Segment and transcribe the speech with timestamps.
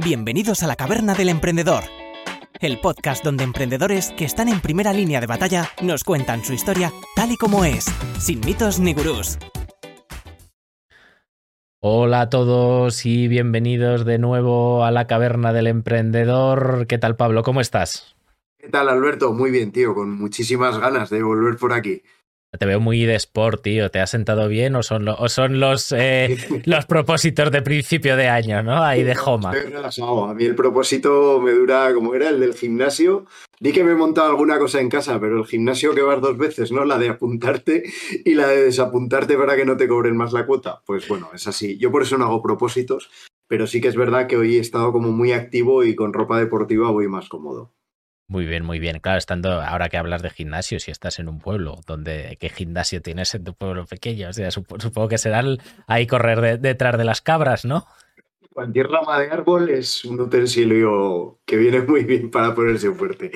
[0.00, 1.82] Bienvenidos a la Caverna del Emprendedor,
[2.60, 6.92] el podcast donde emprendedores que están en primera línea de batalla nos cuentan su historia
[7.16, 7.86] tal y como es,
[8.20, 9.38] sin mitos ni gurús.
[11.80, 16.86] Hola a todos y bienvenidos de nuevo a la Caverna del Emprendedor.
[16.86, 17.42] ¿Qué tal, Pablo?
[17.42, 18.14] ¿Cómo estás?
[18.56, 19.32] ¿Qué tal, Alberto?
[19.32, 22.02] Muy bien, tío, con muchísimas ganas de volver por aquí.
[22.56, 23.90] Te veo muy de sport, tío.
[23.90, 28.28] ¿Te has sentado bien o son, o son los, eh, los propósitos de principio de
[28.28, 28.82] año, ¿no?
[28.82, 29.52] Ahí de Joma.
[29.52, 33.26] A mí el propósito me dura como era el del gimnasio.
[33.60, 36.38] Di que me he montado alguna cosa en casa, pero el gimnasio que vas dos
[36.38, 36.86] veces, ¿no?
[36.86, 37.82] La de apuntarte
[38.24, 40.80] y la de desapuntarte para que no te cobren más la cuota.
[40.86, 41.76] Pues bueno, es así.
[41.76, 43.10] Yo por eso no hago propósitos,
[43.46, 46.38] pero sí que es verdad que hoy he estado como muy activo y con ropa
[46.38, 47.72] deportiva voy más cómodo.
[48.30, 49.00] Muy bien, muy bien.
[49.00, 53.00] Claro, estando ahora que hablas de gimnasio, si estás en un pueblo donde qué gimnasio
[53.00, 55.42] tienes en tu pueblo pequeño, o sea, supongo que será
[55.86, 57.86] ahí correr detrás de las cabras, ¿no?
[58.52, 63.30] Cualquier rama de árbol es un utensilio que viene muy bien para ponerse fuerte.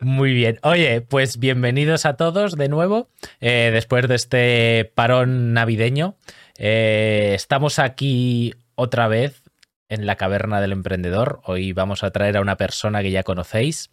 [0.00, 0.58] Muy bien.
[0.64, 3.08] Oye, pues bienvenidos a todos de nuevo.
[3.40, 6.16] Eh, después de este parón navideño,
[6.58, 9.43] eh, estamos aquí otra vez
[9.94, 11.40] en la caverna del emprendedor.
[11.44, 13.88] Hoy vamos a traer a una persona que ya conocéis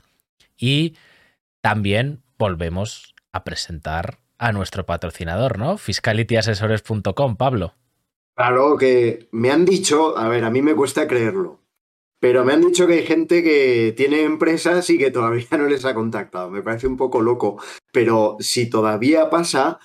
[0.58, 0.96] y
[1.62, 5.78] también volvemos a presentar a nuestro patrocinador, ¿no?
[5.78, 7.76] Fiscalityasesores.com, Pablo.
[8.36, 11.60] Claro que me han dicho, a ver, a mí me cuesta creerlo,
[12.20, 15.86] pero me han dicho que hay gente que tiene empresas y que todavía no les
[15.86, 16.50] ha contactado.
[16.50, 17.62] Me parece un poco loco,
[17.94, 19.80] pero si todavía pasa,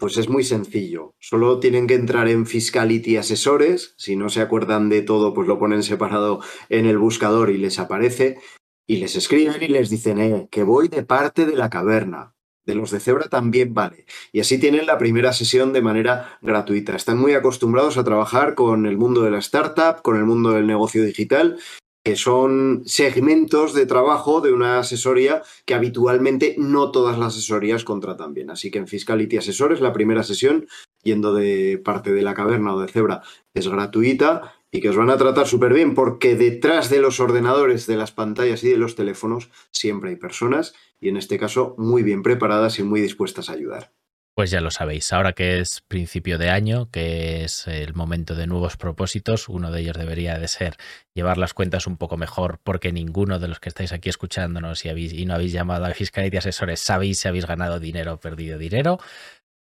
[0.00, 1.14] pues es muy sencillo.
[1.20, 3.94] Solo tienen que entrar en Fiscality Asesores.
[3.98, 7.78] Si no se acuerdan de todo, pues lo ponen separado en el buscador y les
[7.78, 8.38] aparece.
[8.86, 12.34] Y les escriben y les dicen, eh, que voy de parte de la caverna.
[12.64, 14.06] De los de Cebra también vale.
[14.32, 16.96] Y así tienen la primera sesión de manera gratuita.
[16.96, 20.66] Están muy acostumbrados a trabajar con el mundo de la startup, con el mundo del
[20.66, 21.58] negocio digital
[22.02, 28.32] que son segmentos de trabajo de una asesoría que habitualmente no todas las asesorías contratan
[28.32, 28.50] bien.
[28.50, 30.66] Así que en Fiscality Asesores la primera sesión,
[31.02, 35.10] yendo de parte de la caverna o de Cebra, es gratuita y que os van
[35.10, 38.94] a tratar súper bien porque detrás de los ordenadores, de las pantallas y de los
[38.94, 43.54] teléfonos siempre hay personas y en este caso muy bien preparadas y muy dispuestas a
[43.54, 43.92] ayudar.
[44.40, 48.46] Pues ya lo sabéis, ahora que es principio de año, que es el momento de
[48.46, 50.78] nuevos propósitos, uno de ellos debería de ser
[51.12, 54.88] llevar las cuentas un poco mejor, porque ninguno de los que estáis aquí escuchándonos y,
[54.88, 58.56] habéis, y no habéis llamado a Fiscality Asesores sabéis si habéis ganado dinero o perdido
[58.56, 58.98] dinero.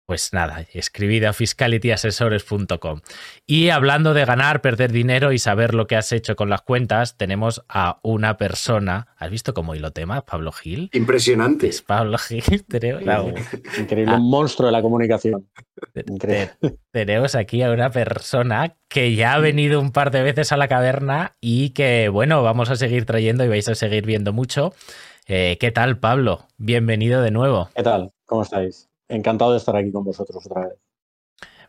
[0.09, 3.03] Pues nada, escribid a fiscalityasesores.com.
[3.47, 7.19] Y hablando de ganar, perder dinero y saber lo que has hecho con las cuentas,
[7.19, 9.09] tenemos a una persona.
[9.19, 10.25] ¿Has visto cómo hilo tema?
[10.25, 10.89] Pablo Gil.
[10.95, 11.69] Impresionante.
[11.69, 12.43] Es Pablo Gil.
[13.79, 15.47] Increíble, un monstruo de la comunicación.
[16.91, 20.69] Tenemos aquí a una persona que ya ha venido un par de veces a la
[20.69, 24.73] caverna y que, bueno, vamos a seguir trayendo y vais a seguir viendo mucho.
[25.27, 26.47] Eh, ¿Qué tal, Pablo?
[26.57, 27.69] Bienvenido de nuevo.
[27.77, 28.11] ¿Qué tal?
[28.25, 28.88] ¿Cómo estáis?
[29.09, 30.79] Encantado de estar aquí con vosotros otra vez.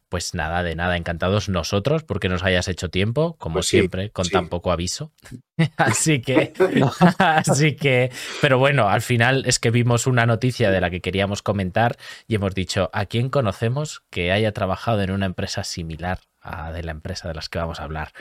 [0.10, 4.28] Pues nada, de nada, encantados nosotros porque nos hayas hecho tiempo, como pues siempre, con
[4.28, 5.12] tan poco aviso.
[5.78, 6.52] así que,
[7.20, 8.12] así que,
[8.42, 11.96] pero bueno, al final es que vimos una noticia de la que queríamos comentar
[12.28, 16.82] y hemos dicho, ¿a quién conocemos que haya trabajado en una empresa similar a de
[16.82, 18.12] la empresa de las que vamos a hablar?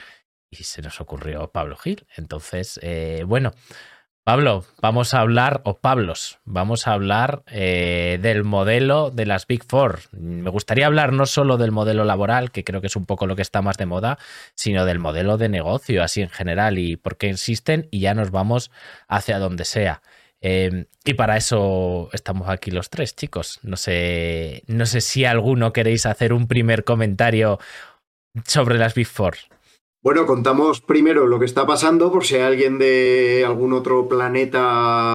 [0.51, 2.07] Y se nos ocurrió Pablo Gil.
[2.17, 3.53] Entonces, eh, bueno,
[4.29, 9.65] Pablo, vamos a hablar, o Pablos, vamos a hablar eh, del modelo de las Big
[9.65, 10.01] Four.
[10.13, 13.37] Me gustaría hablar no solo del modelo laboral, que creo que es un poco lo
[13.37, 14.19] que está más de moda,
[14.55, 18.31] sino del modelo de negocio, así en general, y por qué existen, y ya nos
[18.31, 18.71] vamos
[19.09, 20.03] hacia donde sea.
[20.43, 23.61] Em, y para eso estamos aquí los tres, chicos.
[23.63, 27.59] No sé, no sé si alguno queréis hacer un primer comentario
[28.45, 29.37] sobre las Big Four.
[30.09, 35.13] Bueno, contamos primero lo que está pasando por si hay alguien de algún otro planeta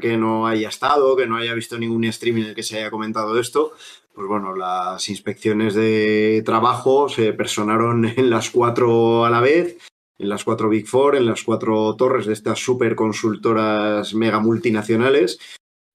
[0.00, 2.90] que no haya estado, que no haya visto ningún streaming en el que se haya
[2.90, 3.70] comentado esto.
[4.12, 9.78] Pues bueno, las inspecciones de trabajo se personaron en las cuatro a la vez,
[10.18, 15.38] en las cuatro Big Four, en las cuatro torres de estas super consultoras mega multinacionales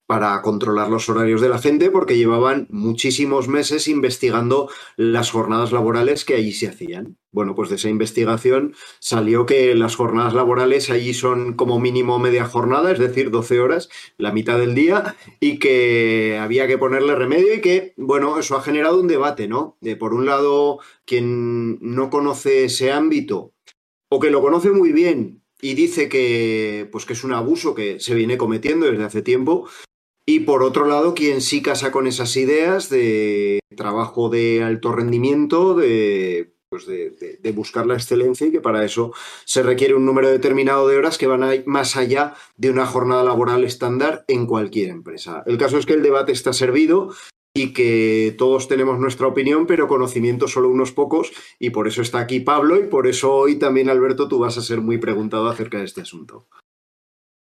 [0.08, 6.24] para controlar los horarios de la gente porque llevaban muchísimos meses investigando las jornadas laborales
[6.24, 7.18] que allí se hacían.
[7.30, 12.46] Bueno, pues de esa investigación salió que las jornadas laborales allí son como mínimo media
[12.46, 17.52] jornada, es decir, 12 horas, la mitad del día, y que había que ponerle remedio
[17.52, 19.76] y que, bueno, eso ha generado un debate, ¿no?
[19.82, 23.52] De por un lado, quien no conoce ese ámbito
[24.08, 28.00] o que lo conoce muy bien y dice que pues que es un abuso que
[28.00, 29.68] se viene cometiendo desde hace tiempo,
[30.30, 35.74] y por otro lado, quien sí casa con esas ideas de trabajo de alto rendimiento,
[35.74, 39.14] de pues de, buscar la excelencia y que para eso
[39.46, 42.84] se requiere un número determinado de horas que van a ir más allá de una
[42.84, 45.42] jornada laboral estándar en cualquier empresa.
[45.46, 47.14] El caso es que el debate está servido
[47.54, 52.18] y que todos tenemos nuestra opinión, pero conocimiento solo unos pocos, y por eso está
[52.18, 55.78] aquí Pablo, y por eso hoy también, Alberto, tú vas a ser muy preguntado acerca
[55.78, 56.48] de este asunto.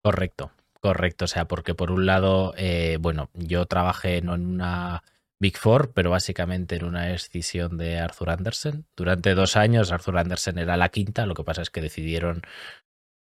[0.02, 0.52] Correcto,
[0.82, 1.26] correcto.
[1.26, 5.04] O sea, porque por un lado, eh, bueno, yo trabajé no en una
[5.40, 8.86] Big Four, pero básicamente en una escisión de Arthur Andersen.
[8.96, 12.42] Durante dos años Arthur Andersen era la quinta, lo que pasa es que decidieron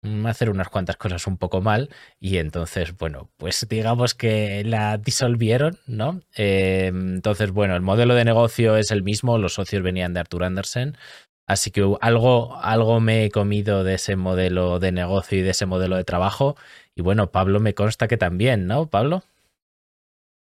[0.03, 1.89] mm, hacer unas cuantas cosas un poco mal
[2.19, 6.21] y entonces, bueno, pues digamos que la disolvieron, ¿no?
[6.35, 10.43] Em, entonces, bueno, el modelo de negocio es el mismo, los socios venían de Arthur
[10.43, 10.97] Andersen,
[11.47, 15.65] así que algo, algo me he comido de ese modelo de negocio y de ese
[15.65, 16.57] modelo de trabajo
[16.95, 19.23] y bueno, Pablo me consta que también, ¿no, Pablo?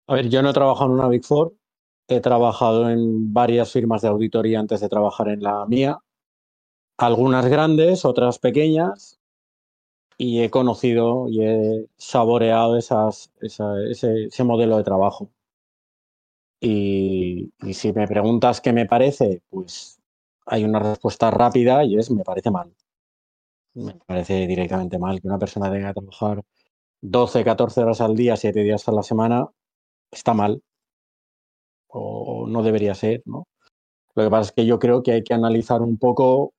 [0.07, 1.55] A ver, yo no he trabajado en una Big Four,
[2.09, 5.99] he trabajado en varias firmas de auditoría antes de trabajar en la mía,
[6.97, 9.19] algunas grandes, otras pequeñas,
[10.17, 15.31] y he conocido y he saboreado ese, modelo de trabajo.
[16.61, 20.01] Y, y, si me preguntas qué me parece, pues
[20.45, 22.75] hay una respuesta rápida y es me parece mal.
[23.79, 26.43] Me parece directamente mal que una persona tenga que trabajar
[27.01, 29.47] 12, 14 horas al día, 7 días a la semana
[30.11, 30.63] está mal
[31.89, 33.47] o no debería ser, ¿no?
[34.15, 36.53] Lo que pasa es que yo creo que hay que analizar un poco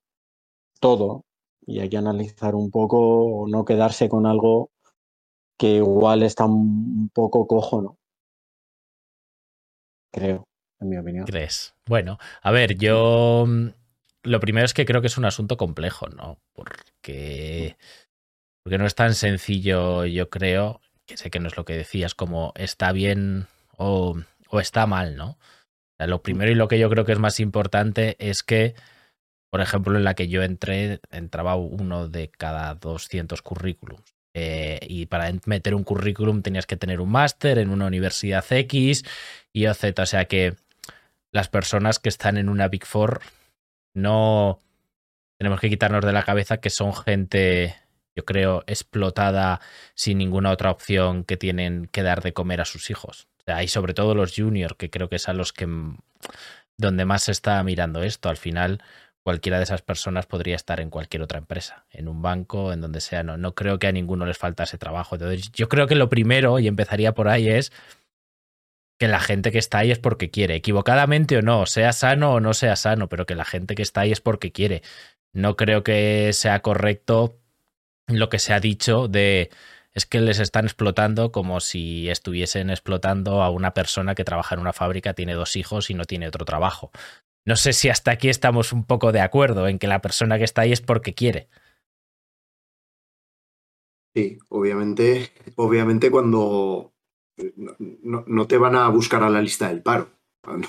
[0.79, 1.25] todo
[1.65, 4.69] y hay que analizar un poco, no quedarse con algo
[5.57, 7.97] que igual está un poco cojo, ¿no?
[10.11, 10.45] Creo,
[10.79, 11.25] en mi opinión.
[11.25, 11.75] ¿Crees?
[11.85, 13.67] Bueno, a ver, yo mm,
[14.23, 16.39] lo primero es que creo que es un asunto complejo, ¿no?
[16.53, 17.77] Porque,
[18.63, 22.15] porque no es tan sencillo, yo creo, que sé que no es lo que decías,
[22.15, 24.17] como está bien o,
[24.53, 25.37] está mal, ¿no?
[25.99, 28.73] lo primero y lo que yo creo que es más importante es que,
[29.49, 34.15] por ejemplo, en la que yo entré, entraba uno de cada 200 currículums.
[34.33, 39.03] Eh, y para meter un currículum tenías que tener un máster en una universidad X
[39.51, 39.83] y OZ.
[39.99, 40.55] O sea que
[41.33, 43.19] las personas que están en una Big Four
[43.93, 44.59] no
[45.37, 47.75] tenemos que quitarnos de la cabeza que son gente
[48.19, 49.61] yo creo, explotada
[49.95, 53.27] sin ninguna otra opción que tienen que dar de comer a sus hijos.
[53.39, 55.67] O sea, y sobre todo los juniors, que creo que es a los que
[56.75, 58.27] donde más se está mirando esto.
[58.27, 58.83] Al final,
[59.23, 62.99] cualquiera de esas personas podría estar en cualquier otra empresa, en un banco, en donde
[62.99, 63.23] sea.
[63.23, 65.15] No, no creo que a ninguno les faltase trabajo.
[65.15, 67.71] Entonces, yo creo que lo primero, y empezaría por ahí, es
[68.99, 72.39] que la gente que está ahí es porque quiere, equivocadamente o no, sea sano o
[72.41, 74.83] no sea sano, pero que la gente que está ahí es porque quiere.
[75.33, 77.39] No creo que sea correcto
[78.07, 79.49] lo que se ha dicho de
[79.93, 84.61] es que les están explotando como si estuviesen explotando a una persona que trabaja en
[84.61, 86.91] una fábrica, tiene dos hijos y no tiene otro trabajo.
[87.45, 90.43] No sé si hasta aquí estamos un poco de acuerdo en que la persona que
[90.43, 91.47] está ahí es porque quiere.
[94.13, 96.93] Sí, obviamente, obviamente cuando
[98.03, 100.09] no, te van a buscar a la lista del paro.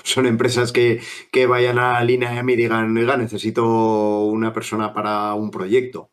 [0.03, 1.01] Son empresas que,
[1.31, 6.11] que vayan a línea y digan, necesito una persona para un proyecto.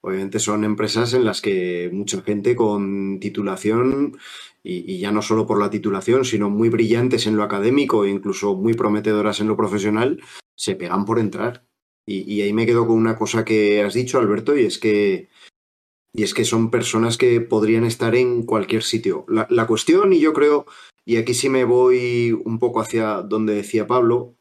[0.00, 4.16] Obviamente son empresas en las que mucha gente con titulación,
[4.62, 8.56] y, ya no solo por la titulación, sino muy brillantes en lo académico e incluso
[8.56, 10.20] muy prometedoras en lo profesional,
[10.56, 11.66] se pegan por entrar.
[12.04, 15.28] Y, ahí me quedo con una cosa que has dicho, Alberto, y es que,
[16.14, 19.24] y es que son personas que podrían estar en cualquier sitio.
[19.28, 20.66] La, la cuestión, y yo creo,
[21.04, 24.36] y aquí sí me voy un poco hacia donde decía Pablo,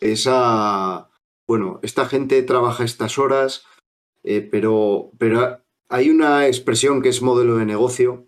[0.00, 1.10] es a,
[1.46, 3.64] bueno, esta gente trabaja estas horas,
[4.24, 8.26] eh, pero, pero hay una expresión que es modelo de negocio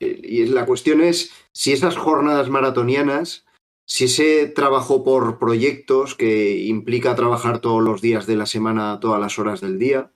[0.00, 3.46] eh, y la cuestión es si esas jornadas maratonianas,
[3.86, 9.20] si ese trabajo por proyectos que implica trabajar todos los días de la semana, todas
[9.20, 10.12] las horas del día,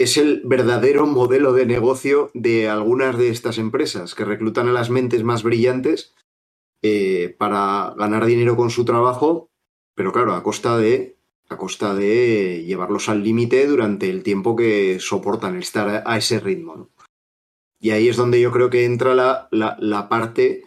[0.00, 4.88] es el verdadero modelo de negocio de algunas de estas empresas que reclutan a las
[4.88, 6.14] mentes más brillantes
[6.82, 9.50] eh, para ganar dinero con su trabajo,
[9.94, 11.18] pero claro, a costa de
[11.50, 16.88] a costa de llevarlos al límite durante el tiempo que soportan estar a ese ritmo.
[17.80, 20.64] Y ahí es donde yo creo que entra la, la, parte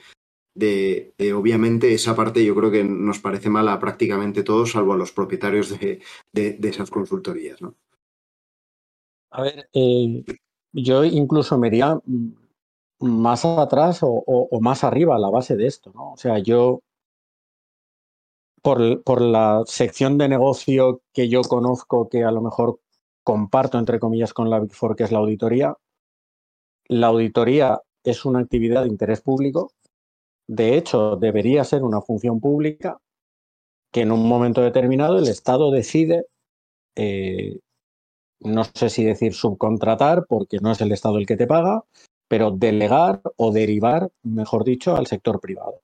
[0.54, 4.98] de, obviamente, esa parte yo creo que nos parece mala a prácticamente todos, salvo a
[4.98, 6.02] los propietarios de,
[6.34, 7.62] de, esas consultorías.
[7.62, 7.76] ¿no?
[9.34, 10.24] A ver, eh,
[10.74, 12.00] yo incluso me iría
[13.00, 16.14] más atrás o, más arriba a la base de esto, ¿no?
[16.14, 16.82] O sea, yo
[18.62, 22.80] por, la sección de negocio que yo conozco, que a lo mejor
[23.24, 25.76] comparto, entre comillas, con la Big Four, que es la auditoría.
[26.88, 29.72] La auditoría es una actividad de interés público.
[30.48, 33.00] De hecho, debería ser una función pública,
[33.92, 36.26] que en un momento determinado el Estado decide,
[36.96, 37.60] eh,
[38.44, 41.84] no sé si decir subcontratar, porque no es el Estado el que te paga,
[42.28, 45.82] pero delegar o derivar, mejor dicho, al sector privado.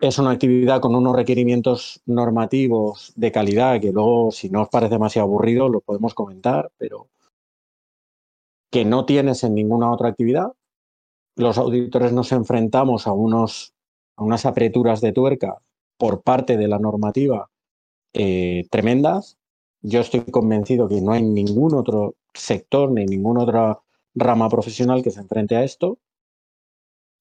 [0.00, 4.94] Es una actividad con unos requerimientos normativos de calidad que luego, si no os parece
[4.94, 7.08] demasiado aburrido, lo podemos comentar, pero
[8.70, 10.52] que no tienes en ninguna otra actividad.
[11.36, 13.74] Los auditores nos enfrentamos a, unos,
[14.16, 15.58] a unas apreturas de tuerca
[15.98, 17.50] por parte de la normativa
[18.14, 19.36] eh, tremendas.
[19.82, 23.80] Yo estoy convencido que no hay ningún otro sector ni ninguna otra
[24.14, 25.98] rama profesional que se enfrente a esto.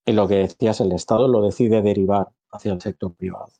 [0.06, 3.52] Y lo que decías, el Estado lo decide derivar hacia el sector privado.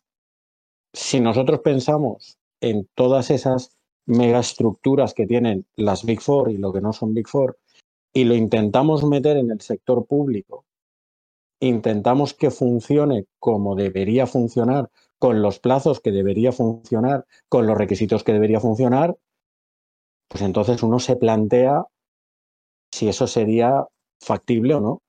[0.94, 6.82] Si nosotros pensamos en todas esas megaestructuras que tienen las Big Four y lo que
[6.82, 7.58] no son Big Four
[8.12, 10.66] y lo intentamos meter en el sector público,
[11.60, 14.90] intentamos que funcione como debería funcionar,
[15.20, 19.18] con los plazos que debería funcionar, con los requisitos que debería funcionar,
[20.28, 21.86] pues entonces uno se plantea
[22.92, 23.86] si eso sería
[24.20, 25.02] factible o no.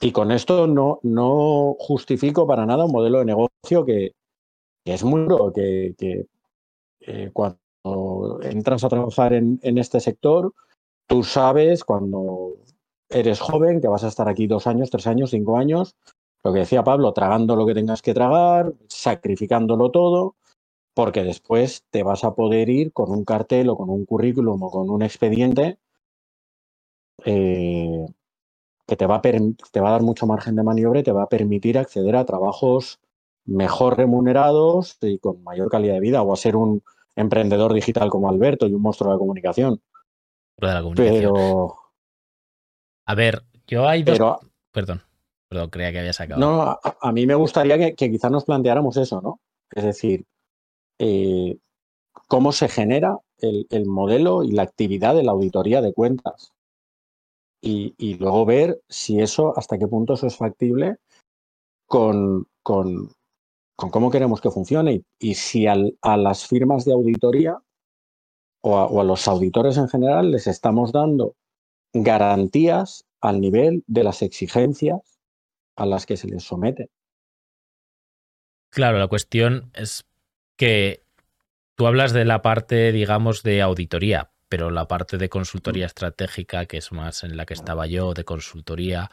[0.00, 4.12] Y con esto no, no justifico para nada un modelo de negocio que,
[4.84, 5.94] es muy duro, que,
[7.00, 10.52] eh, cuando entras a trabajar en, en este sector,
[11.12, 12.54] Tú sabes cuando
[13.10, 15.94] eres joven que vas a estar aquí dos años, tres años, cinco años,
[16.44, 20.36] lo que decía Pablo, tragando lo que tengas que tragar, sacrificándolo todo,
[20.94, 24.70] porque después te vas a poder ir con un cartel o con un currículum o
[24.70, 25.78] con un expediente
[27.24, 28.06] eh,
[28.86, 31.22] que te va, a te va a dar mucho margen de maniobra y te va
[31.22, 33.00] a permitir acceder a trabajos
[33.44, 36.82] mejor remunerados y con mayor calidad de vida o a ser un
[37.16, 39.80] emprendedor digital como Alberto y un monstruo de la comunicación.
[40.96, 41.76] Pero.
[43.06, 44.18] A ver, yo hay dos.
[44.70, 45.02] Perdón,
[45.52, 46.40] perdón, creía que había sacado.
[46.40, 49.38] No, a, mí me gustaría que, quizás nos planteáramos eso, ¿no?
[49.70, 50.24] Es decir,
[50.98, 51.58] eh,
[52.26, 56.52] cómo se genera el, modelo y la actividad de la auditoría de cuentas.
[57.60, 60.96] Y, luego ver si eso, hasta qué punto eso es factible
[61.86, 63.10] con, con,
[63.76, 67.58] cómo queremos que funcione y, si a las firmas de auditoría
[68.62, 71.34] o a, los auditores en general les estamos dando
[71.92, 75.11] garantías al nivel de las exigencias
[75.76, 76.90] a las que se les somete.
[78.70, 80.04] Claro, la cuestión es
[80.56, 81.04] que
[81.74, 86.78] tú hablas de la parte, digamos, de auditoría, pero la parte de consultoría estratégica, que
[86.78, 89.10] es más en la que estaba yo, de consultoría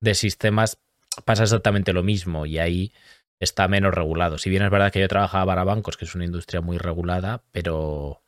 [0.00, 0.78] de sistemas,
[1.24, 2.92] pasa exactamente lo mismo y ahí
[3.38, 4.38] está menos regulado.
[4.38, 7.44] Si bien es verdad que yo trabajaba para bancos, que es una industria muy regulada,
[7.52, 8.22] pero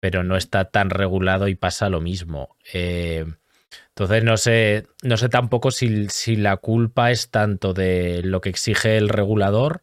[0.00, 2.56] pero no está tan regulado y pasa lo mismo.
[2.72, 3.26] Eh,
[4.00, 8.48] entonces no sé, no sé tampoco si, si, la culpa es tanto de lo que
[8.48, 9.82] exige el regulador,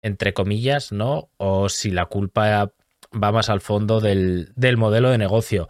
[0.00, 1.30] entre comillas, ¿no?
[1.36, 2.72] O si la culpa
[3.12, 5.68] va más al fondo del, del modelo de negocio.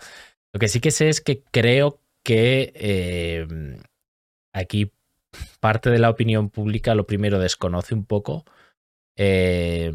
[0.52, 3.48] Lo que sí que sé es que creo que eh,
[4.52, 4.92] aquí
[5.58, 8.44] parte de la opinión pública lo primero desconoce un poco
[9.16, 9.92] eh,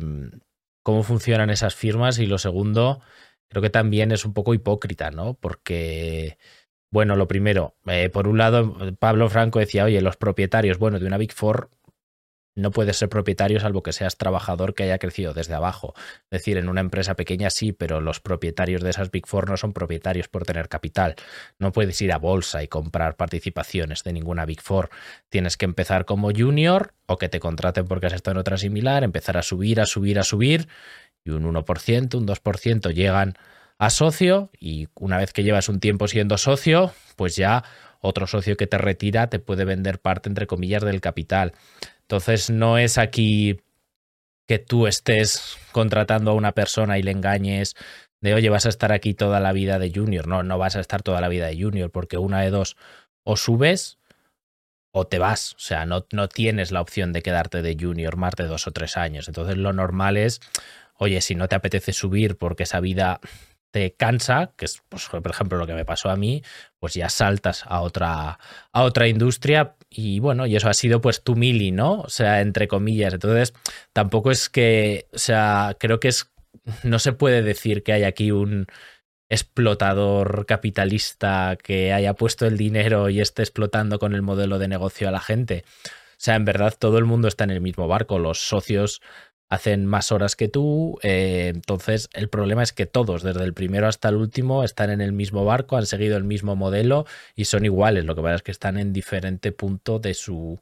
[0.84, 3.02] cómo funcionan esas firmas y lo segundo
[3.54, 5.36] creo que también es un poco hipócrita, ¿no?
[5.36, 6.38] Porque,
[6.94, 11.08] bueno, lo primero, eh, por un lado, Pablo Franco decía, oye, los propietarios, bueno, de
[11.08, 11.72] una Big Four
[12.54, 15.96] no puedes ser propietario salvo que seas trabajador que haya crecido desde abajo.
[16.30, 19.58] Es decir, en una empresa pequeña sí, pero los propietarios de esas Big Four no
[19.58, 21.16] son propietarios por tener capital.
[21.58, 24.92] No puedes ir a bolsa y comprar participaciones de ninguna Big Four.
[25.30, 29.04] Tienes que empezar como junior o que te contraten porque has estado en otra similar,
[29.04, 30.68] empezar a subir, a subir, a subir
[31.26, 33.34] y un 1%, un 2% llegan
[33.86, 37.64] a socio y una vez que llevas un tiempo siendo socio, pues ya
[38.00, 41.54] otro socio que te retira te puede vender parte, entre comillas, del capital.
[42.02, 43.60] Entonces no es aquí
[44.48, 47.76] que tú estés contratando a una persona y le engañes
[48.22, 50.28] de, oye, vas a estar aquí toda la vida de junior.
[50.28, 52.78] No, no vas a estar toda la vida de junior porque una de dos,
[53.24, 53.98] o subes
[54.92, 55.54] o te vas.
[55.56, 58.72] O sea, no, no tienes la opción de quedarte de junior más de dos o
[58.72, 59.28] tres años.
[59.28, 60.40] Entonces lo normal es,
[60.98, 63.20] oye, si no te apetece subir porque esa vida
[63.74, 66.44] te cansa, que es pues, por ejemplo lo que me pasó a mí,
[66.80, 68.38] pues ya saltas a otra,
[68.72, 72.02] a otra industria y bueno, y eso ha sido pues tu mili, ¿no?
[72.02, 73.16] O sea, entre comillas.
[73.16, 73.56] Entonces,
[73.92, 76.32] tampoco es que, o sea, creo que es,
[76.84, 78.68] no se puede decir que hay aquí un
[79.28, 85.08] explotador capitalista que haya puesto el dinero y esté explotando con el modelo de negocio
[85.10, 85.64] a la gente.
[85.66, 88.20] O sea, en verdad todo el mundo está en el mismo barco.
[88.20, 89.02] Los socios
[89.54, 90.98] hacen más horas que tú.
[91.04, 95.02] Eh, entonces, el problema es que todos, desde el primero hasta el último, están en
[95.02, 97.06] el mismo barco, han seguido el mismo modelo
[97.36, 98.06] y son iguales.
[98.06, 100.60] Lo que pasa es que están en diferente punto de su,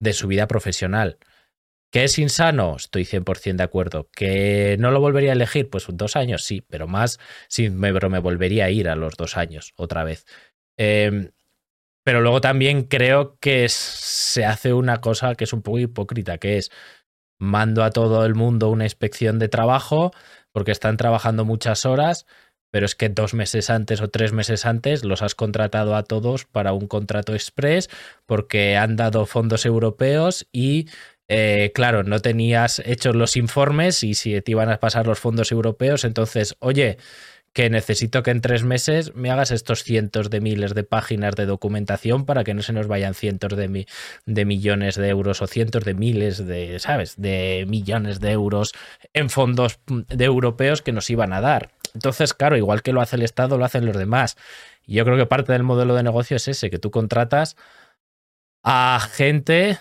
[0.00, 1.18] de su vida profesional.
[1.92, 2.76] ¿Que es insano?
[2.76, 4.08] Estoy 100% de acuerdo.
[4.12, 5.70] ¿Que no lo volvería a elegir?
[5.70, 9.14] Pues dos años sí, pero más, sí, me, pero me volvería a ir a los
[9.16, 10.26] dos años otra vez.
[10.76, 11.30] Em,
[12.04, 16.58] pero luego también creo que se hace una cosa que es un poco hipócrita, que
[16.58, 16.72] es
[17.42, 20.12] mando a todo el mundo una inspección de trabajo
[20.52, 22.24] porque están trabajando muchas horas,
[22.70, 26.44] pero es que dos meses antes o tres meses antes los has contratado a todos
[26.44, 27.90] para un contrato express
[28.26, 30.86] porque han dado fondos europeos y
[31.26, 35.50] eh, claro, no tenías hechos los informes y si te iban a pasar los fondos
[35.50, 36.96] europeos, entonces, oye,
[37.52, 41.46] que necesito que en tres meses me hagas estos cientos de miles de páginas de
[41.46, 43.86] documentación para que no se nos vayan cientos de,
[44.24, 48.72] de millones de euros o cientos de miles de, ¿sabes?, de millones de euros
[49.12, 51.70] en fondos de europeos que nos iban a dar.
[51.94, 54.36] Entonces, claro, igual que lo hace el Estado, lo hacen los demás.
[54.86, 57.56] Y yo creo que parte del modelo de negocio es ese, que tú contratas
[58.62, 59.78] a gente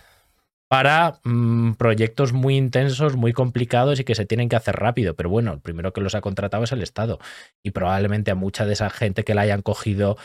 [0.72, 5.18] para mm, proyectos muy intensos, muy complicados y que se tienen que hacer rápido.
[5.18, 7.20] Pero bueno, el primero que los ha contratado es el Estado.
[7.62, 10.16] Y probablemente a mucha de esa gente que la hayan cogido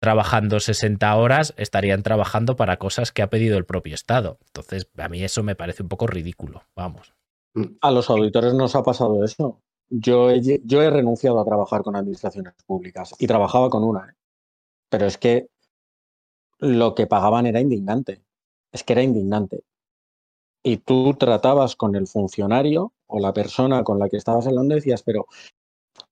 [0.00, 4.38] trabajando 60 horas estarían trabajando para cosas que ha pedido el propio Estado.
[4.46, 6.62] Entonces, a mí eso me parece un poco ridículo.
[6.74, 7.12] Vamos.
[7.82, 9.60] A los auditores nos ha pasado eso.
[9.90, 14.08] Yo he, yo he renunciado a trabajar con administraciones públicas y trabajaba con una.
[14.08, 14.14] ¿eh?
[14.88, 15.48] Pero es que
[16.60, 18.22] lo que pagaban era indignante.
[18.72, 19.64] Es que era indignante
[20.62, 24.76] y tú tratabas con el funcionario o la persona con la que estabas hablando y
[24.76, 25.26] decías, pero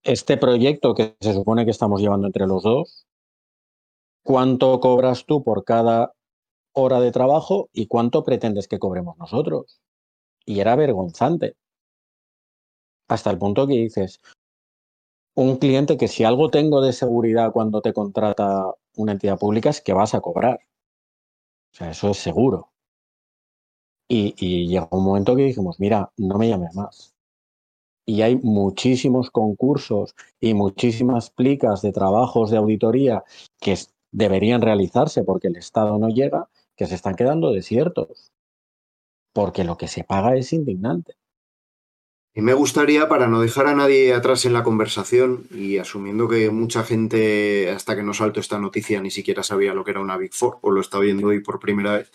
[0.03, 3.07] este proyecto que se supone que estamos llevando entre los dos,
[4.23, 6.15] ¿cuánto cobras tú por cada
[6.73, 9.81] hora de trabajo y cuánto pretendes que cobremos nosotros?
[10.45, 11.57] Y era vergonzante.
[13.09, 14.21] Hasta el punto que dices,
[15.35, 18.67] un cliente que si algo tengo de seguridad cuando te contrata
[18.97, 20.61] una entidad pública es que vas a cobrar.
[21.73, 22.70] O sea, eso es seguro.
[24.13, 27.15] Y, llegó un momento que dijimos, mira, no me llames más.
[28.05, 33.23] Y hay muchísimos concursos y muchísimas plicas de trabajos de auditoría
[33.61, 33.79] que
[34.11, 38.33] deberían realizarse porque el Estado no llega, que se están quedando desiertos.
[39.33, 41.15] Porque lo que se paga es indignante.
[42.35, 46.51] Y me gustaría, para no dejar a nadie atrás en la conversación, y asumiendo que
[46.51, 50.17] mucha gente, hasta que no salto esta noticia, ni siquiera sabía lo que era una
[50.17, 52.11] Big Four, o lo está viendo hoy por primera vez,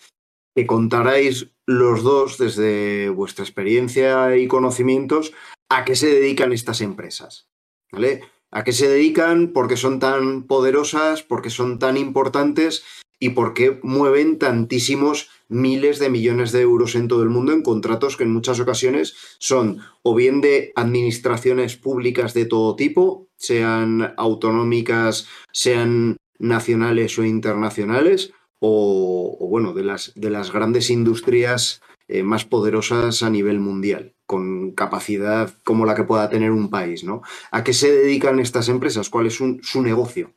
[0.56, 5.34] que contaráis los dos desde vuestra experiencia y conocimientos
[5.68, 7.50] a qué se dedican estas empresas.
[7.92, 8.22] ¿Vale?
[8.50, 9.48] ¿A qué se dedican?
[9.48, 11.22] ¿Por qué son tan poderosas?
[11.22, 12.84] ¿Por qué son tan importantes?
[13.18, 17.62] ¿Y por qué mueven tantísimos miles de millones de euros en todo el mundo en
[17.62, 24.14] contratos que en muchas ocasiones son o bien de administraciones públicas de todo tipo, sean
[24.16, 28.32] autonómicas, sean nacionales o internacionales,
[28.68, 34.72] o, bueno, de las, de las grandes industrias eh, más poderosas a nivel mundial, con
[34.72, 37.22] capacidad como la que pueda tener un país, ¿no?
[37.50, 39.10] ¿A qué se dedican estas empresas?
[39.10, 40.34] ¿Cuál es su negocio?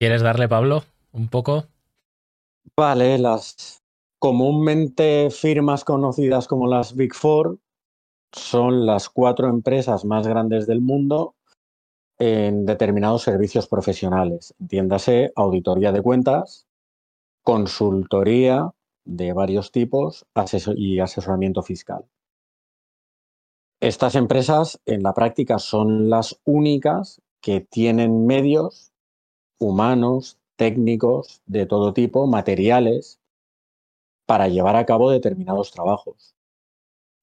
[0.00, 1.66] ¿Quieres darle, Pablo, un poco?
[2.76, 3.82] Vale, las
[4.20, 7.58] comúnmente firmas conocidas como las Big Four
[8.32, 11.34] son las cuatro empresas más grandes del mundo
[12.18, 14.54] en determinados servicios profesionales.
[14.60, 16.66] Entiéndase, auditoría de cuentas,
[17.42, 18.72] consultoría
[19.04, 20.26] de varios tipos
[20.76, 22.04] y asesoramiento fiscal.
[23.80, 28.92] Estas empresas en la práctica son las únicas que tienen medios
[29.58, 33.20] humanos, técnicos, de todo tipo, materiales,
[34.26, 36.34] para llevar a cabo determinados trabajos.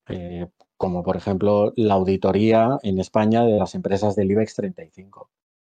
[0.07, 0.47] Eh,
[0.77, 5.29] como por ejemplo la auditoría en España de las empresas del IBEX 35.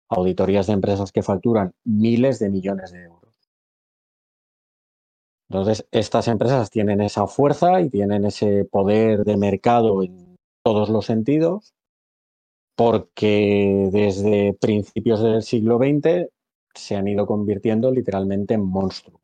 [0.10, 3.22] Auditorías de empresas que facturan miles de millones de euros.
[5.50, 11.06] Entonces, estas empresas tienen esa fuerza y tienen ese poder de mercado en todos los
[11.06, 11.74] sentidos,
[12.76, 16.30] porque desde principios del siglo XX
[16.74, 19.22] se han ido convirtiendo literalmente en monstruos.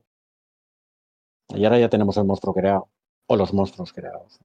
[1.49, 2.89] Y ahora ya tenemos el monstruo creado,
[3.27, 4.41] o los monstruos creados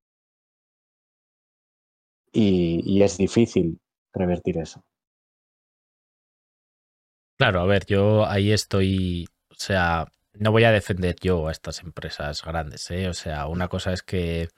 [2.32, 3.78] y, es difícil
[4.12, 4.82] revertir eso.
[7.38, 11.80] Claro, a ver, yo ahí estoy, o sea, no voy a defender yo a estas
[11.80, 13.08] empresas grandes, ¿eh?
[13.08, 14.48] O sea, una cosa es que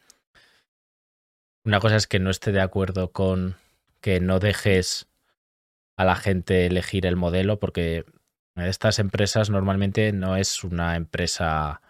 [1.65, 3.57] una cosa es que no esté de acuerdo con
[4.03, 5.09] que no dejes
[5.97, 8.05] a la gente elegir el modelo, porque
[8.57, 11.81] estas empresas normalmente no es una empresa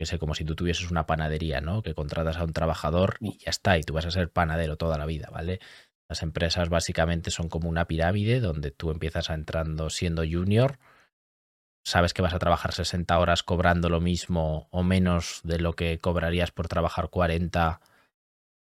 [0.00, 1.82] que sé, como si tú tuvieses una panadería, ¿no?
[1.82, 4.96] Que contratas a un trabajador y ya está, y tú vas a ser panadero toda
[4.96, 5.60] la vida, ¿vale?
[6.08, 10.78] Las empresas básicamente son como una pirámide donde tú empiezas entrando siendo junior
[11.84, 15.98] sabes que vas a trabajar 60 horas cobrando lo mismo o menos de lo que
[15.98, 17.80] cobrarías por trabajar 40.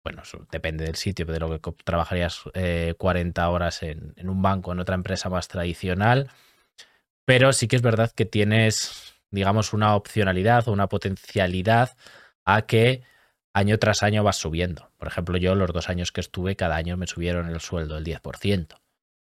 [0.03, 2.41] Bueno, depende del sitio, pero de lo que trabajarías
[2.97, 6.29] 40 horas en, en un banco, en otra empresa más tradicional.
[7.25, 11.97] Pero sí que es verdad que tienes, digamos, una opcionalidad o una potencialidad
[12.45, 13.03] a que
[13.53, 14.91] año tras año vas subiendo.
[14.97, 18.05] Por ejemplo, yo los dos años que estuve, cada año me subieron el sueldo el
[18.05, 18.77] 10%.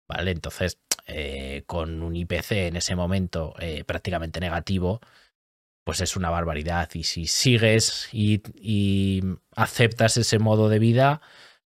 [0.07, 0.31] ¿Vale?
[0.31, 4.99] Entonces, eh, con un IPC en ese momento eh, prácticamente negativo,
[5.83, 6.89] pues es una barbaridad.
[6.93, 9.21] Y si sigues y,
[9.55, 11.21] aceptas ese modo de vida,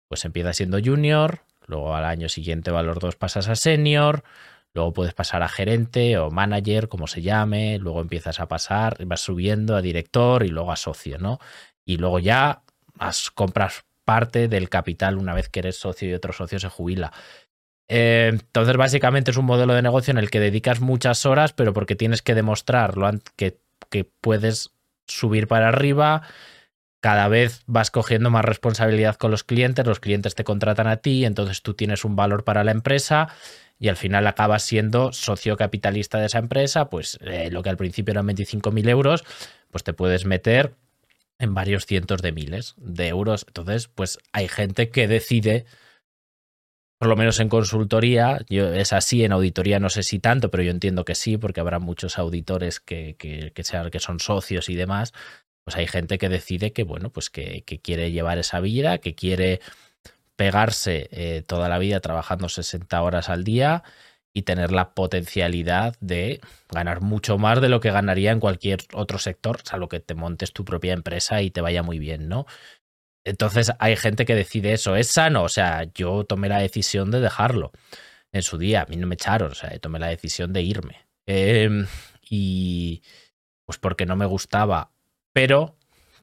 [0.08, 4.24] pues empiezas siendo junior, luego al año siguiente a los dos pasas a senior,
[4.78, 9.22] luego puedes pasar a gerente o manager, como se llame, luego empiezas a pasar, vas
[9.22, 11.40] subiendo a director y luego a socio, ¿no?
[11.84, 12.62] Y luego ya
[13.34, 17.12] compras parte del capital una vez que eres socio y otro socio se jubila.
[17.90, 21.74] Eh, entonces, básicamente es un modelo de negocio en el que dedicas muchas horas, pero
[21.74, 22.94] porque tienes que demostrar
[23.36, 23.60] que,
[23.90, 24.76] que puedes
[25.08, 26.22] subir para arriba.
[27.02, 31.26] Cada vez vas cogiendo más responsabilidad con los clientes, los clientes te contratan a ti,
[31.26, 33.30] entonces tú tienes un valor para la empresa
[33.80, 37.78] y al final acabas siendo socio capitalista de esa empresa, pues eh, lo que al
[37.78, 39.24] principio eran 25.000 euros,
[39.70, 40.76] pues te puedes meter
[41.40, 43.46] en varios cientos de miles de euros.
[43.48, 45.66] Entonces, pues hay gente que decide
[47.00, 50.72] por lo menos en consultoría, es así, en auditoría no sé si tanto, pero yo
[50.72, 55.13] entiendo que sí, porque habrá muchos auditores que, que, que, que son socios y demás,
[55.63, 59.60] pues hay gente que decide que, bueno, pues que quiere llevar esa vida, que quiere
[60.38, 63.84] pegarse eh, toda la vida trabajando 60 horas al día
[64.34, 69.17] y tener la potencialidad de ganar mucho más de lo que ganaría en cualquier otro
[69.17, 72.45] sector, salvo que te montes tu propia empresa y te vaya muy bien, ¿no?
[73.26, 74.95] Entonces hay gente que decide eso.
[74.95, 75.43] ¿Es sano?
[75.43, 77.71] O sea, yo tomé la decisión de dejarlo
[78.32, 78.84] en su día.
[78.84, 81.08] A mí no me echaron, o sea, tomé la decisión de irme.
[81.26, 81.86] Eh,
[82.30, 83.02] y
[83.65, 84.91] pues porque no me gustaba.
[85.34, 85.76] Pero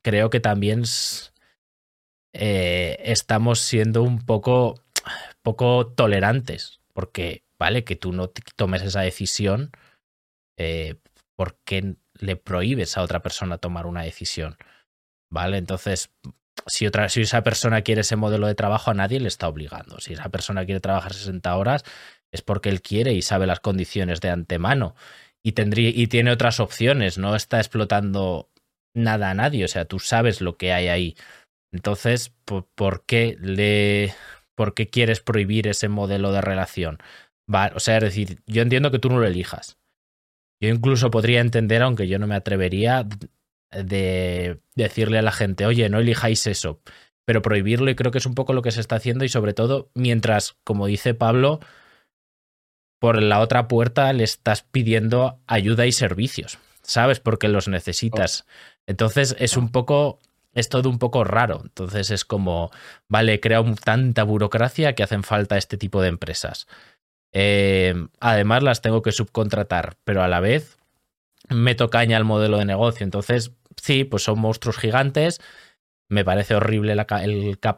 [0.03, 0.85] creo que también
[2.35, 4.83] eh, estamos siendo un poco,
[5.43, 6.81] poco tolerantes.
[6.93, 9.71] Porque, vale, que tú no tomes esa decisión.
[10.59, 10.97] Eh,
[11.37, 14.57] ¿Por qué le prohíbes a otra persona tomar una decisión?
[15.31, 15.59] ¿Vale?
[15.59, 16.11] Entonces,
[16.67, 19.99] si, otra, si esa persona quiere ese modelo de trabajo, a nadie le está obligando.
[20.01, 21.85] Si esa persona quiere trabajar 60 horas,
[22.33, 24.95] es porque él quiere y sabe las condiciones de antemano.
[25.43, 28.49] Y, tendría, y tiene otras opciones, no está explotando
[28.95, 29.65] nada a nadie.
[29.65, 31.17] O sea, tú sabes lo que hay ahí.
[31.75, 34.15] Entonces, ¿por, por qué le.
[34.55, 36.99] ¿Por qué quieres prohibir ese modelo de relación?
[37.53, 39.79] Va, o sea, es decir, yo entiendo que tú no lo elijas.
[40.63, 43.05] Yo incluso podría entender, aunque yo no me atrevería,
[43.73, 46.81] de decirle a la gente, oye, no elijáis eso,
[47.25, 49.55] pero prohibirlo y creo que es un poco lo que se está haciendo y sobre
[49.55, 51.61] todo mientras, como dice Pablo,
[53.01, 57.21] por la otra puerta le estás pidiendo ayuda y servicios, ¿sabes?
[57.21, 58.47] Porque los necesitas.
[58.87, 60.21] Entonces es un poco,
[60.55, 61.61] es todo un poco raro.
[61.65, 62.71] Entonces es como,
[63.09, 66.67] vale, crea tanta burocracia que hacen falta este tipo de empresas.
[67.33, 70.79] Eh, además las tengo que subcontratar, pero a la vez
[71.51, 73.05] meto caña al modelo de negocio.
[73.05, 75.41] Entonces sí, pues son monstruos gigantes.
[76.09, 77.07] Me parece horrible la,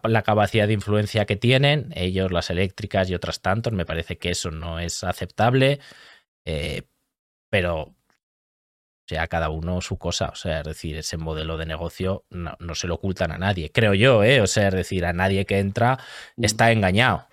[0.03, 3.73] la, capacidad de influencia que tienen, ellos, las eléctricas y otras tantos.
[3.73, 5.81] Me parece que eso no es aceptable.
[6.45, 6.83] Eh,
[7.51, 7.96] pero,
[9.07, 10.31] o sea, cada uno su cosa.
[10.31, 13.71] O sea, es decir, ese modelo de negocio no, no se lo ocultan a nadie.
[13.71, 14.40] Creo yo, ¿eh?
[14.40, 16.01] O sea, es decir, a nadie que entra
[16.37, 16.45] mm.
[16.45, 17.25] está engañado.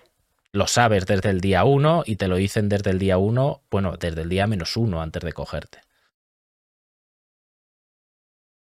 [0.52, 3.96] Lo sabes desde el día uno y te lo dicen desde el día uno, bueno,
[3.98, 5.80] desde el día menos uno antes de cogerte.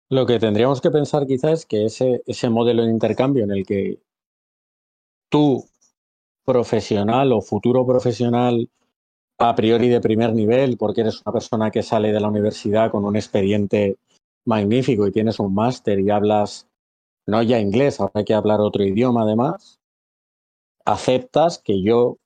[0.09, 3.67] Lo que tendríamos que pensar quizás es que ese, ese modelo de intercambio en el
[3.67, 3.99] que
[5.29, 5.63] tú,
[6.43, 8.67] profesional o futuro profesional,
[9.37, 13.05] a priori de primer nivel, porque eres una persona que sale de la universidad con
[13.05, 13.97] un expediente
[14.45, 16.67] magnífico y tienes un máster y hablas
[17.27, 19.79] no ya inglés, ahora hay que hablar otro idioma además,
[20.85, 22.17] aceptas que yo,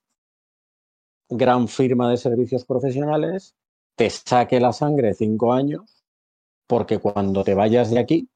[1.29, 3.55] gran firma de servicios profesionales,
[3.95, 6.03] te saque la sangre cinco años
[6.67, 8.29] porque cuando te vayas de aquí,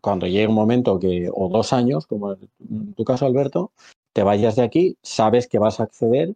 [0.00, 3.72] cuando llegue un momento que, o dos años, como en tu caso, Alberto,
[4.12, 6.34] te vayas de aquí, sabes que vas a acceder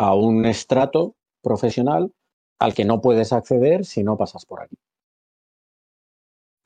[0.00, 2.12] a un estrato profesional
[2.58, 4.76] al que no puedes acceder si no pasas por aquí.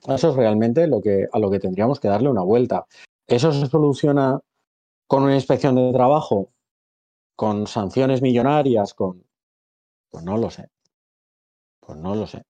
[0.07, 2.87] Eso es realmente lo que, a lo que tendríamos que darle una vuelta.
[3.27, 4.39] ¿Eso se soluciona
[5.09, 6.53] con una inspección de trabajo?
[7.35, 8.95] ¿Con sanciones millonarias?
[8.95, 9.25] Con...
[10.11, 10.69] Pues no lo sé.
[11.81, 12.45] Pues no lo sé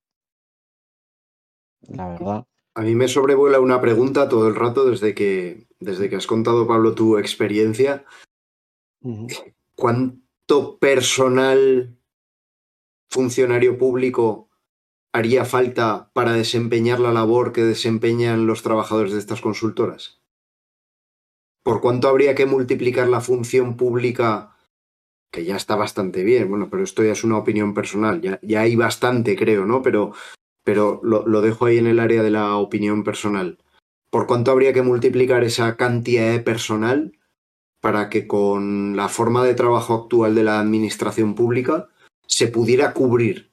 [1.88, 2.46] la verdad.
[2.74, 6.66] A mí me sobrevuela una pregunta todo el rato desde que, desde que has contado,
[6.66, 8.04] Pablo, tu experiencia.
[9.02, 9.54] Uh -huh.
[9.76, 10.23] ¿Cuánto
[10.80, 11.98] personal
[13.10, 14.50] funcionario público
[15.12, 20.20] haría falta para desempeñar la labor que desempeñan los trabajadores de estas consultoras?
[21.62, 24.56] ¿Por cuánto habría que multiplicar la función pública?
[25.32, 28.76] Que ya está bastante bien, bueno, pero esto ya es una opinión personal, ya, hay
[28.76, 29.82] bastante, creo, ¿no?
[29.82, 30.12] Pero,
[30.62, 33.58] pero lo, lo dejo ahí en el área de la opinión personal.
[34.10, 37.18] ¿Por cuánto habría que multiplicar esa cantidad de personal
[37.84, 41.90] para que con la forma de trabajo actual de la administración pública
[42.26, 43.52] se pudiera cubrir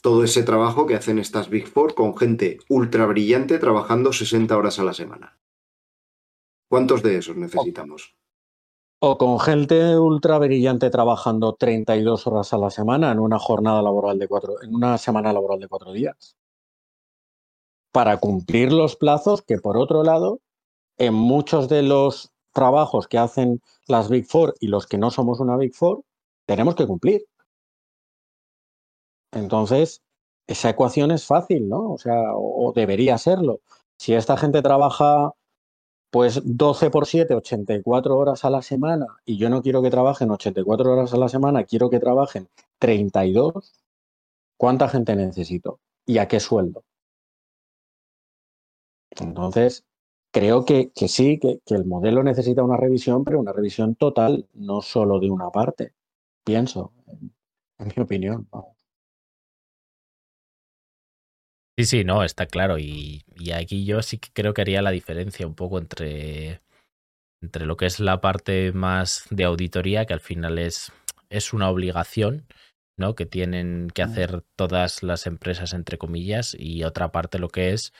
[0.00, 4.78] todo ese trabajo que hacen estas Big Four con gente ultra brillante trabajando 60 horas
[4.78, 5.40] a la semana.
[6.70, 8.14] ¿Cuántos de esos necesitamos?
[9.00, 14.20] O con gente ultra brillante trabajando 32 horas a la semana en una jornada laboral
[14.20, 16.36] de cuatro, en una semana laboral de cuatro días.
[17.90, 20.38] Para cumplir los plazos que, por otro lado,
[20.98, 25.40] en muchos de los trabajos que hacen las Big Four y los que no somos
[25.40, 26.02] una Big Four,
[26.46, 27.26] tenemos que cumplir.
[29.32, 30.02] Entonces,
[30.46, 31.92] esa ecuación es fácil, ¿no?
[31.92, 33.60] O sea, o, debería serlo.
[33.98, 35.32] Si esta gente trabaja
[36.10, 40.30] pues 12 por 7, 84 horas a la semana y yo no quiero que trabajen
[40.30, 43.74] 84 horas a la semana, quiero que trabajen 32,
[44.56, 45.80] ¿cuánta gente necesito?
[46.06, 46.84] ¿Y a qué sueldo?
[49.10, 49.84] Entonces,
[50.36, 54.46] creo que, que sí, que, que, el modelo necesita una revisión, pero una revisión total,
[54.52, 55.94] no solo de una parte,
[56.44, 57.32] pienso, en,
[57.78, 58.46] en mi opinión.
[58.52, 58.76] ¿no?
[61.78, 62.78] Sí, sí, no, está claro.
[62.78, 66.60] Y, y, aquí yo sí que creo que haría la diferencia un poco entre,
[67.40, 70.92] entre lo que es la parte más de auditoría, que al final es,
[71.30, 72.46] es una obligación,
[72.98, 73.14] ¿no?
[73.14, 77.94] Que tienen que hacer todas las empresas, entre comillas, y otra parte lo que es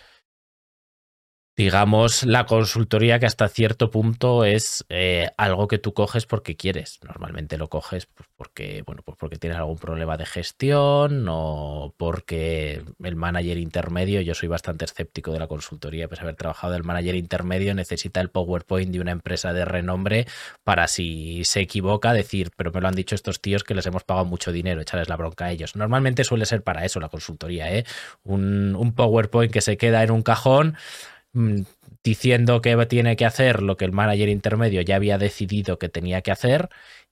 [1.57, 7.01] digamos, la consultoría que hasta cierto punto es eh, algo que tú coges porque quieres.
[7.03, 12.85] Normalmente lo coges pues, porque, bueno, pues porque tienes algún problema de gestión o porque
[13.03, 17.15] el manager intermedio, yo soy bastante escéptico de la consultoría, pues haber trabajado del manager
[17.15, 20.27] intermedio necesita el PowerPoint de una empresa de renombre
[20.63, 24.05] para si se equivoca decir, pero me lo han dicho estos tíos que les hemos
[24.05, 25.75] pagado mucho dinero, echarles la bronca a ellos.
[25.75, 27.85] Normalmente suele ser para eso la consultoría, ¿eh?
[28.25, 30.77] Un, un PowerPoint que se queda en un cajón
[32.03, 36.23] diciendo que tiene que hacer lo que el manager intermedio ya había decidido que tenía
[36.23, 36.69] que hacer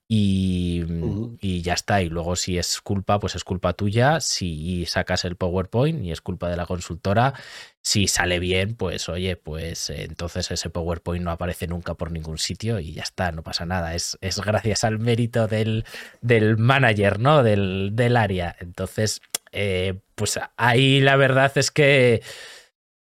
[0.07, 1.37] y, uh-huh.
[1.41, 2.01] y, ya está.
[2.01, 4.19] Y luego si es culpa, pues es culpa tuya.
[4.21, 7.33] Si sacas el PowerPoint y es culpa de la consultora,
[7.81, 12.79] si sale bien, pues oye, pues entonces ese PowerPoint no aparece nunca por ningún sitio
[12.79, 13.95] y ya está, no pasa nada.
[13.95, 15.85] Es, es gracias al mérito del,
[16.21, 17.43] del manager, ¿no?
[17.43, 18.55] Del, del área.
[18.59, 22.21] Entonces, eh, pues ahí la verdad es que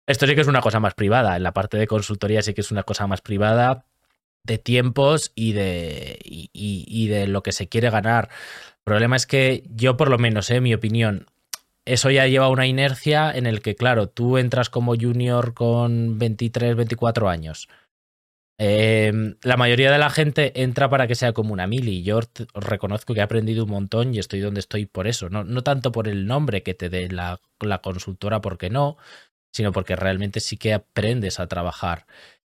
[0.08, 1.36] esto sí que es una cosa más privada.
[1.38, 3.86] En la parte de consultoría sí que es una cosa más privada
[4.44, 8.30] de tiempos y de, y, de lo que se quiere ganar.
[8.78, 11.28] El problema es que yo, por lo menos, en eh, mi opinión,
[11.86, 16.76] eso ya lleva una inercia en el que, claro, tú entras como junior con 23,
[16.76, 17.68] 24 años.
[18.64, 19.12] Eh,
[19.42, 22.04] la mayoría de la gente entra para que sea como una mili.
[22.04, 22.20] Yo
[22.54, 25.30] reconozco que he aprendido un montón y estoy donde estoy por eso.
[25.30, 28.98] No, no tanto por el nombre que te dé la, la consultora, porque no,
[29.52, 32.06] sino porque realmente sí que aprendes a trabajar.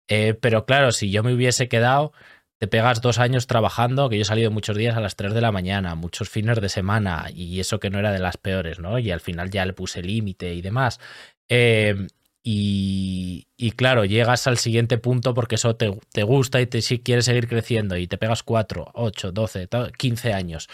[0.08, 2.12] Eh, pero claro, si yo me hubiese quedado,
[2.58, 5.40] te pegas dos años trabajando, que yo he salido muchos días a las 3 de
[5.40, 8.98] la mañana, muchos fines de semana, y eso que no era de las peores, ¿no?
[8.98, 11.00] Y al final ya le puse límite y demás.
[11.48, 12.06] Eh,
[12.46, 17.00] y, y, claro, llegas al siguiente punto porque eso te, te gusta y te, si
[17.00, 20.68] quieres seguir creciendo y te pegas 4, 8, 12, 15 años.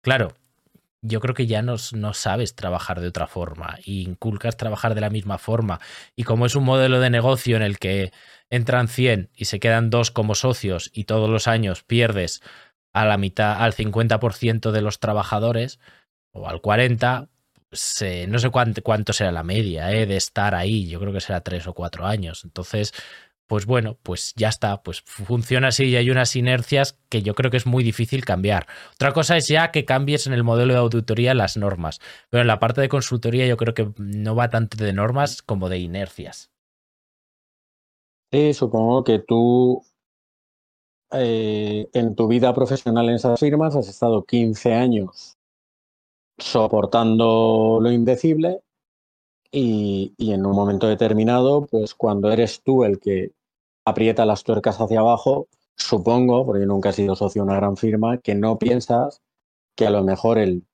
[0.00, 0.34] Claro,
[1.02, 5.00] yo creo que ya no, no, sabes trabajar de otra forma y inculcas trabajar de
[5.00, 5.80] la misma forma.
[6.16, 8.12] Y como es un modelo de negocio en el que
[8.50, 12.42] entran 100 y se quedan dos como socios y todos los años pierdes
[12.92, 15.78] a la mitad, al 50% de los trabajadores
[16.32, 17.28] o al 40%,
[17.70, 20.88] pues, eh, no sé cuánto, cuánto será la media eh, de estar ahí.
[20.88, 22.44] Yo creo que será tres o cuatro años.
[22.44, 22.94] Entonces,
[23.48, 27.50] pues bueno, pues ya está, pues funciona así y hay unas inercias que yo creo
[27.50, 28.66] que es muy difícil cambiar.
[28.92, 32.46] Otra cosa es ya que cambies en el modelo de auditoría las normas, pero en
[32.46, 36.50] la parte de consultoría yo creo que no va tanto de normas como de inercias.
[38.30, 39.82] Sí, supongo que tú
[41.12, 45.38] eh, en tu vida profesional en esas firmas has estado 15 años
[46.36, 48.60] soportando lo indecible
[49.50, 53.32] y, y, en un momento determinado, pues cuando eres tú el que
[53.88, 58.18] aprieta las tuercas hacia abajo, supongo, porque nunca he sido socio de una gran firma,
[58.18, 59.20] que no piensas
[59.76, 60.64] que a lo mejor el,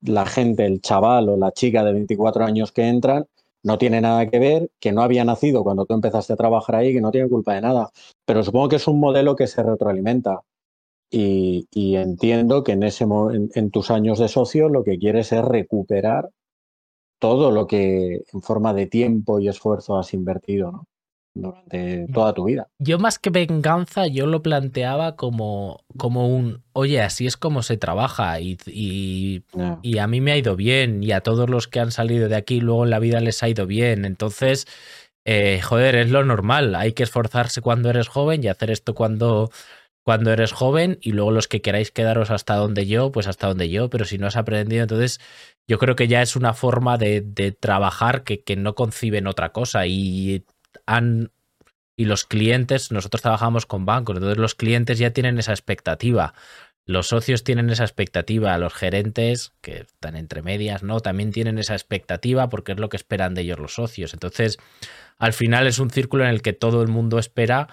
[0.00, 3.26] la gente, el chaval o la chica de 24 años que entran,
[3.62, 6.92] no tiene nada que ver, que no había nacido cuando tú empezaste a trabajar ahí,
[6.92, 7.90] que no tiene culpa de nada.
[8.24, 10.42] Pero supongo que es un modelo que se retroalimenta.
[11.10, 16.30] Y, entiendo que en, ese, en, tus años de socio lo que quieres es recuperar
[17.18, 20.86] todo lo que en forma de tiempo y esfuerzo has invertido, ¿no?
[21.36, 22.68] Durante toda tu vida.
[22.78, 27.76] Yo más que venganza, yo lo planteaba como, como un, oye, así es como se
[27.76, 31.90] trabaja y, y, a mí me ha ido bien y a todos los que han
[31.90, 34.04] salido de aquí luego en la vida les ha ido bien.
[34.04, 34.66] Entonces,
[35.24, 39.50] eh, joder, es lo normal, hay que esforzarse cuando eres joven y hacer esto cuando,
[40.04, 43.68] cuando eres joven y luego los que queráis quedaros hasta donde yo, pues hasta donde
[43.68, 45.20] yo, pero si no has aprendido, entonces
[45.68, 49.50] yo creo que ya es una forma de, de trabajar que, que no conciben otra
[49.50, 50.44] cosa y
[51.96, 56.34] y los clientes, nosotros trabajamos con bancos, entonces los clientes ya tienen esa expectativa.
[56.84, 61.00] Los socios tienen esa expectativa, los gerentes, que están entre medias, ¿no?
[61.00, 64.12] También tienen esa expectativa porque es lo que esperan de ellos los socios.
[64.12, 64.58] Entonces,
[65.18, 67.68] al final es un círculo en el que todo el mundo espera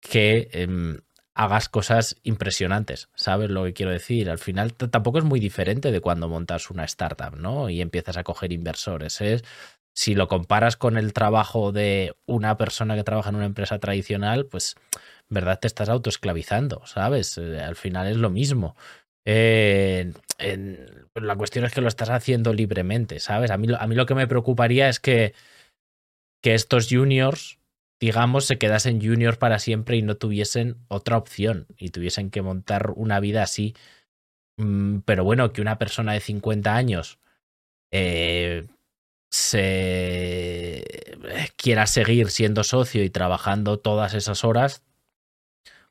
[0.00, 1.00] que em,
[1.34, 4.28] hagas cosas impresionantes, ¿sabes lo que quiero decir?
[4.28, 7.70] Al final tampoco es muy diferente de cuando montas una startup, ¿no?
[7.70, 9.20] Y empiezas a coger inversores.
[9.20, 9.44] Es
[9.94, 14.46] si lo comparas con el trabajo de una persona que trabaja en una empresa tradicional,
[14.46, 14.76] pues,
[15.28, 15.60] ¿verdad?
[15.60, 17.38] Te estás autoesclavizando, ¿sabes?
[17.38, 18.76] Eh, al final es lo mismo.
[19.24, 20.12] Eh,
[21.14, 23.50] la cuestión es que lo estás haciendo libremente, ¿sabes?
[23.50, 25.34] A mí, a mí lo que me preocuparía es que,
[26.42, 27.58] que estos juniors,
[28.00, 32.92] digamos, se quedasen juniors para siempre y no tuviesen otra opción y tuviesen que montar
[32.96, 33.74] una vida así.
[34.58, 37.18] Mm, pero bueno, que una persona de 50 años
[37.92, 38.66] eh,
[39.32, 40.84] se
[41.56, 44.84] quiera seguir siendo socio y trabajando todas esas horas,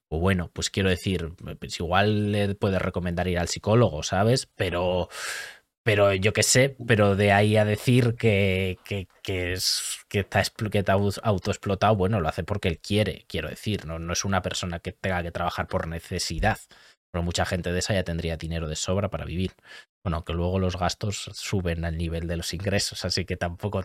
[0.09, 4.47] o bueno, pues quiero decir, pues igual le puedes recomendar ir al psicólogo, ¿sabes?
[4.55, 5.09] Pero,
[5.83, 10.43] pero yo qué sé, pero de ahí a decir que, que, que, es, que, está,
[10.69, 10.83] que
[11.23, 14.91] autoexplotado, bueno, lo hace porque él quiere, quiero decir, no, no es una persona que
[14.91, 16.59] tenga que trabajar por necesidad.
[17.11, 19.51] Pero mucha gente de esa ya tendría dinero de sobra para vivir.
[20.03, 23.81] Bueno, que luego los gastos suben al nivel de los ingresos, así que tampoco,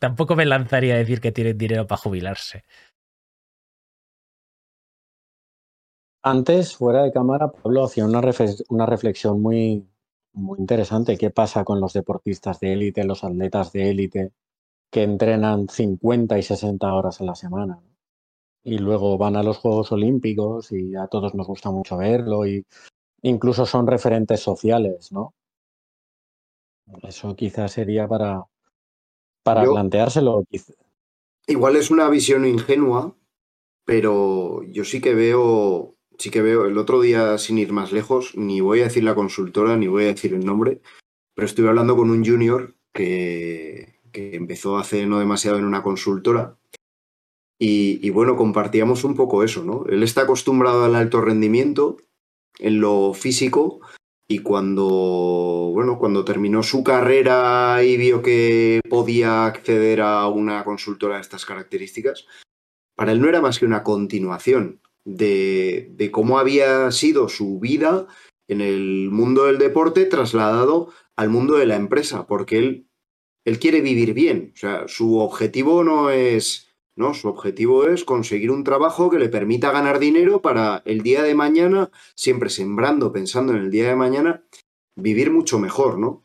[0.00, 2.64] tampoco me lanzaría a decir que tienen dinero para jubilarse.
[6.24, 8.20] Antes, fuera de cámara, Pablo hacía una,
[8.68, 9.88] una reflexión muy,
[10.32, 11.18] muy interesante.
[11.18, 14.32] ¿Qué pasa con los deportistas de élite, los atletas de élite
[14.90, 17.80] que entrenan 50 y 60 horas a la semana?
[18.64, 22.64] Y luego van a los Juegos Olímpicos y a todos nos gusta mucho verlo y
[23.22, 25.34] incluso son referentes sociales, ¿no?
[27.02, 28.44] Eso quizás sería para,
[29.42, 30.44] para planteárselo.
[31.46, 33.16] Igual es una visión ingenua,
[33.84, 38.36] pero yo sí que veo, sí que veo, el otro día, sin ir más lejos,
[38.36, 40.80] ni voy a decir la consultora, ni voy a decir el nombre,
[41.34, 46.58] pero estuve hablando con un junior que, que empezó hace no demasiado en una consultora.
[47.64, 49.84] Y, bueno, compartíamos un poco eso, ¿no?
[49.88, 51.96] Él está acostumbrado al alto rendimiento
[52.58, 53.80] en lo físico
[54.28, 61.14] y cuando, bueno, cuando terminó su carrera y vio que podía acceder a una consultora
[61.14, 62.26] de estas características,
[62.96, 68.08] para él no era más que una continuación de, de cómo había sido su vida
[68.48, 72.88] en el mundo del deporte trasladado al mundo de la empresa, porque él,
[73.44, 74.50] él quiere vivir bien.
[74.52, 77.14] O sea, su objetivo no es ¿no?
[77.14, 81.34] Su objetivo es conseguir un trabajo que le permita ganar dinero para el día de
[81.34, 84.44] mañana, siempre sembrando, pensando en el día de mañana,
[84.94, 86.24] vivir mucho mejor, ¿no?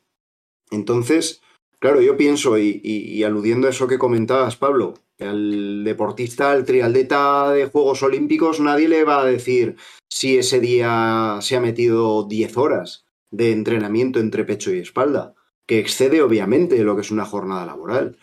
[0.72, 1.42] Entonces,
[1.80, 7.68] claro, yo pienso, y, aludiendo a eso que comentabas, Pablo, al deportista, al trialdeta de
[7.68, 9.78] Juegos Olímpicos, nadie le va a decir
[10.10, 15.34] si ese día se ha metido 10 horas de entrenamiento entre pecho y espalda,
[15.66, 18.18] que excede obviamente lo que es una jornada laboral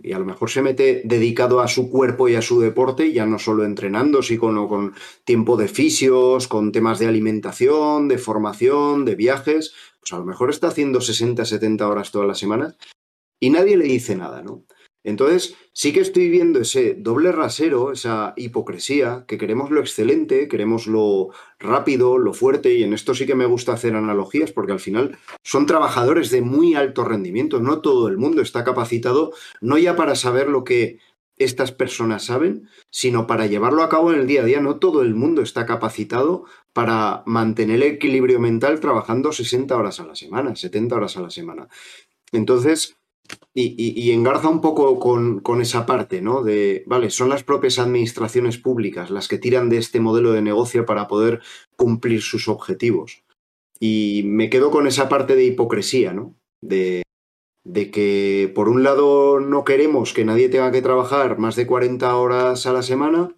[0.00, 3.26] y a lo mejor se mete dedicado a su cuerpo y a su deporte, ya
[3.26, 9.16] no solo entrenando, sino con, tiempo de fisios, con temas de alimentación, de formación, de
[9.16, 12.76] viajes, pues a lo mejor está haciendo 60, 70 horas todas las semanas
[13.40, 14.64] y nadie le dice nada, ¿no?
[15.04, 20.86] Entonces, sí que estoy viendo ese doble rasero, esa hipocresía, que queremos lo excelente, queremos
[20.86, 24.80] lo rápido, lo fuerte, y en esto sí que me gusta hacer analogías, porque al
[24.80, 29.96] final son trabajadores de muy alto rendimiento, no todo el mundo está capacitado, no ya
[29.96, 30.98] para saber lo que
[31.38, 34.60] estas personas saben, sino para llevarlo a cabo en el día a día.
[34.60, 40.06] No todo el mundo está capacitado para mantener el equilibrio mental trabajando 60 horas a
[40.06, 41.68] la semana, 70 horas a la semana.
[42.32, 42.97] Entonces,
[43.54, 46.42] y, engarza un poco con, esa parte, ¿no?
[46.42, 50.86] De, vale, son las propias administraciones públicas las que tiran de este modelo de negocio
[50.86, 51.40] para poder
[51.76, 53.24] cumplir sus objetivos.
[53.80, 56.34] Y me quedo con esa parte de hipocresía, ¿no?
[56.60, 57.02] De,
[57.92, 62.66] que, por un lado, no queremos que nadie tenga que trabajar más de 40 horas
[62.66, 63.36] a la semana.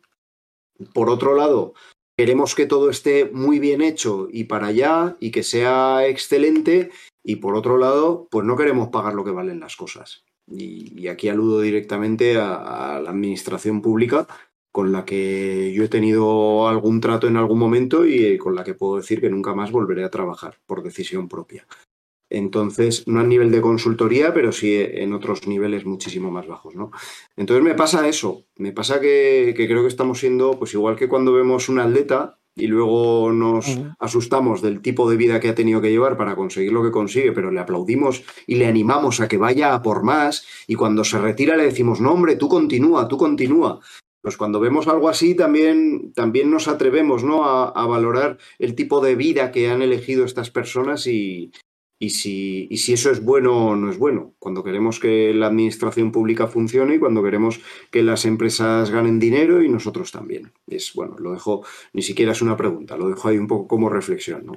[0.95, 1.75] Por otro lado,
[2.17, 6.91] queremos que todo esté muy bien hecho y para allá y que sea excelente
[7.23, 10.25] y por otro lado, pues no queremos pagar lo que valen las cosas.
[10.47, 14.27] Y, aquí aludo directamente a, la administración pública
[14.73, 18.75] con la que yo he tenido algún trato en algún momento y con la que
[18.75, 21.67] puedo decir que nunca más volveré a trabajar por decisión propia.
[22.31, 26.93] Entonces, no a nivel de consultoría, pero sí en otros niveles muchísimo más bajos, ¿no?
[27.37, 31.09] Entonces me pasa eso, me pasa que, que creo que estamos siendo, pues igual que
[31.09, 33.97] cuando vemos un atleta y luego nos uh -huh.
[33.99, 37.33] asustamos del tipo de vida que ha tenido que llevar para conseguir lo que consigue,
[37.33, 41.19] pero le aplaudimos y le animamos a que vaya a por más y cuando se
[41.19, 43.81] retira le decimos, no hombre, tú continúa, tú continúa.
[44.23, 47.45] Pues cuando vemos algo así también, también nos atrevemos ¿no?
[47.45, 51.51] a, a valorar el tipo de vida que han elegido estas personas y,
[52.03, 54.35] y si, y si eso es bueno o no es bueno.
[54.39, 59.63] Cuando queremos que la administración pública funcione y cuando queremos que las empresas ganen dinero
[59.63, 60.51] y nosotros también.
[60.67, 63.91] Es bueno, lo dejo, ni siquiera es una pregunta, lo dejo ahí un poco como
[63.91, 64.53] reflexión, ¿no?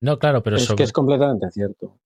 [0.00, 0.76] No, claro, pero es sobre...
[0.76, 1.98] que es completamente cierto.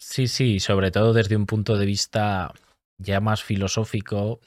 [0.00, 2.54] Sí, sí, sobre todo desde un punto de vista
[2.96, 4.40] ya más filosófico,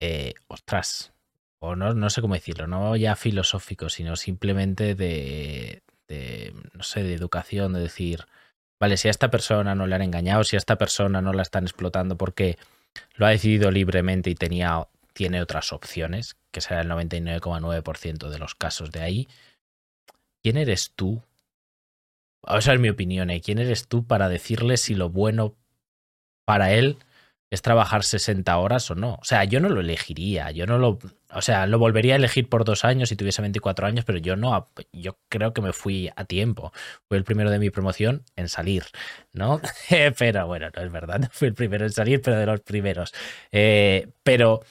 [0.00, 1.12] eh, ostras,
[1.60, 7.02] o no, no sé cómo decirlo, no ya filosófico, sino simplemente de, de, no sé,
[7.02, 8.26] de educación, de decir,
[8.80, 11.42] vale, si a esta persona no le han engañado, si a esta persona no la
[11.42, 12.58] están explotando porque
[13.14, 18.54] lo ha decidido libremente y tenía, tiene otras opciones, que será el 99,9% de los
[18.54, 19.28] casos de ahí,
[20.42, 21.22] ¿quién eres tú?
[22.42, 23.40] O esa es mi opinión, ¿eh?
[23.40, 25.54] ¿quién eres tú para decirle si lo bueno
[26.44, 26.98] para él
[27.50, 29.14] es trabajar 60 horas o no.
[29.14, 30.98] O sea, yo no lo elegiría, yo no lo,
[31.32, 34.36] o sea, lo volvería a elegir por dos años si tuviese 24 años, pero yo
[34.36, 36.72] no, yo creo que me fui a tiempo.
[37.08, 38.84] Fui el primero de mi promoción en salir,
[39.32, 39.60] ¿no?
[40.18, 43.14] pero bueno, no es verdad, no fui el primero en salir, pero de los primeros.
[43.52, 44.62] Eh, pero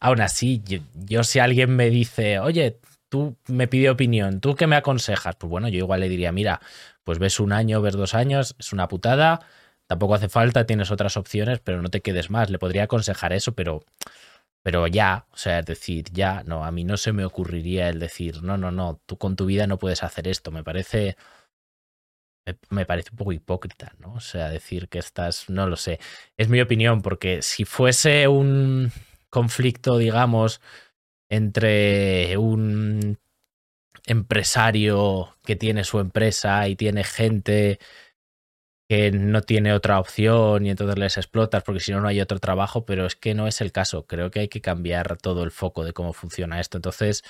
[0.00, 2.78] aún así, yo, yo si alguien me dice, oye,
[3.10, 5.36] tú me pide opinión, ¿tú qué me aconsejas?
[5.36, 6.60] Pues bueno, yo igual le diría, mira,
[7.04, 9.40] pues ves un año, ves dos años, es una putada
[9.88, 12.50] Tampoco hace falta, tienes otras opciones, pero no te quedes más.
[12.50, 13.80] Le podría aconsejar eso, pero,
[14.62, 18.00] pero ya, o sea, es decir, ya, no, a mí no se me ocurriría el
[18.00, 20.50] decir, no, no, no, tú con tu vida no puedes hacer esto.
[20.50, 21.16] Me parece,
[22.46, 24.14] me, me parece un poco hipócrita, ¿no?
[24.14, 25.98] O sea, decir que estás, no lo sé.
[26.36, 28.90] Es mi opinión, porque si fuese un
[29.30, 30.60] conflicto, digamos,
[31.30, 33.18] entre un
[34.06, 37.78] empresario que tiene su empresa y tiene gente
[39.12, 42.84] no tiene otra opción y entonces les explotas porque si no no hay otro trabajo,
[42.84, 44.06] pero es que no es el caso.
[44.06, 46.78] Creo que hay que cambiar todo el foco de cómo funciona esto.
[46.78, 47.24] Entonces,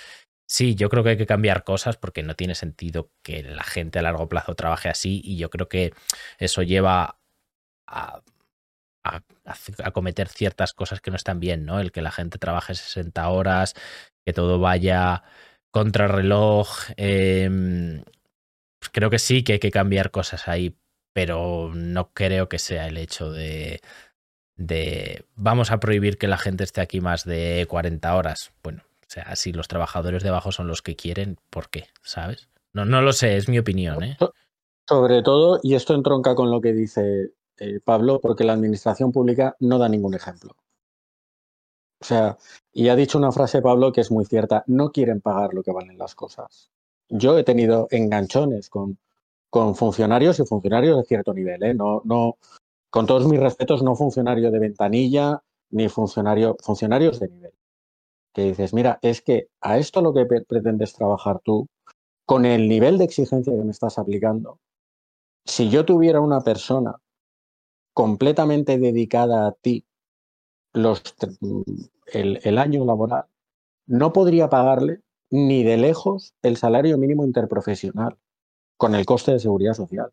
[0.46, 3.98] sí, yo creo que hay que cambiar cosas porque no tiene sentido que la gente
[3.98, 5.92] a largo plazo trabaje así y yo creo que
[6.38, 7.18] eso lleva
[7.86, 8.22] a,
[9.04, 11.80] a, cometer ciertas cosas que no están bien, ¿no?
[11.80, 13.74] El que la gente trabaje 60 horas,
[14.26, 15.22] que todo vaya
[15.70, 16.68] contra reloj.
[16.96, 18.02] Eh,
[18.92, 20.76] creo que sí que hay que cambiar cosas ahí,
[21.14, 23.80] pero no creo que sea el hecho de,
[24.56, 28.52] de vamos a prohibir que la gente esté aquí más de 40 horas.
[28.62, 31.86] Bueno, o sea, si los trabajadores de abajo son los que quieren, ¿por qué?
[32.02, 32.48] ¿Sabes?
[32.72, 34.02] No, no lo sé, es mi opinión.
[34.02, 34.18] ¿eh?
[34.88, 39.56] Sobre todo, y esto entronca con lo que dice eh, Pablo, porque la administración pública
[39.60, 40.56] no da ningún ejemplo.
[42.00, 42.36] O sea,
[42.72, 45.72] y ha dicho una frase Pablo que es muy cierta, no quieren pagar lo que
[45.72, 46.70] valen las cosas.
[47.08, 48.98] Yo he tenido enganchones con
[49.54, 51.74] con funcionarios y funcionarios de cierto nivel, ¿eh?
[51.74, 52.38] No, no,
[52.90, 57.52] con todos mis respetos, no funcionario de ventanilla ni funcionario, funcionarios de nivel.
[58.32, 61.68] Que dices, mira, es que a esto lo que pretendes trabajar tú,
[62.26, 64.58] con el nivel de exigencia que me estás aplicando,
[65.44, 66.96] si yo tuviera una persona
[67.92, 69.86] completamente dedicada a ti
[70.72, 71.00] los,
[72.06, 73.26] el, el año laboral,
[73.86, 78.18] no podría pagarle ni de lejos el salario mínimo interprofesional
[78.84, 80.12] con el coste de seguridad social.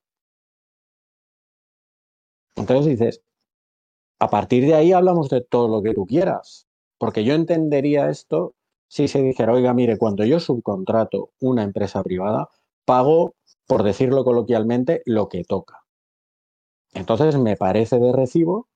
[2.56, 3.22] Entonces dices,
[4.18, 8.56] a partir de ahí hablamos de todo lo que tú quieras, porque yo entendería esto
[8.88, 12.48] si se dijera, oiga, mire, cuando yo subcontrato una empresa privada,
[12.86, 13.36] pago,
[13.68, 15.84] por decirlo coloquialmente, lo que toca.
[16.94, 18.70] Entonces me parece de recibo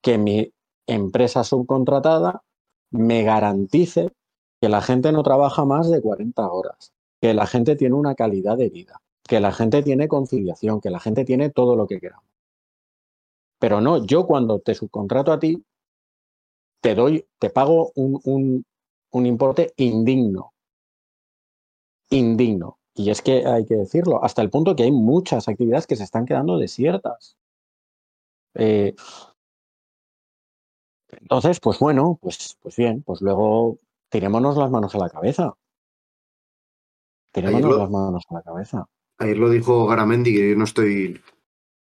[0.00, 0.50] que mi
[0.86, 2.42] empresa subcontratada
[2.90, 4.14] me garantice
[4.62, 8.56] que la gente no trabaja más de 40 horas, que la gente tiene una calidad
[8.56, 12.24] de vida, que la gente tiene conciliación, que la gente tiene todo lo que queramos.
[13.58, 15.64] Pero no, yo cuando te subcontrato a ti,
[16.82, 18.64] te doy, te pago un, un,
[19.12, 20.52] un importe indigno.
[22.10, 22.78] Indigno.
[22.94, 26.04] Y es que hay que decirlo, hasta el punto que hay muchas actividades que se
[26.04, 27.36] están quedando desiertas.
[28.54, 28.94] Eh,
[31.10, 33.78] entonces, pues bueno, pues, pues bien, pues luego
[34.10, 35.54] tirémonos las manos a la cabeza.
[37.70, 38.86] Lo- las manos a la cabeza.
[39.22, 41.20] Ayer lo dijo Garamendi, que yo no estoy,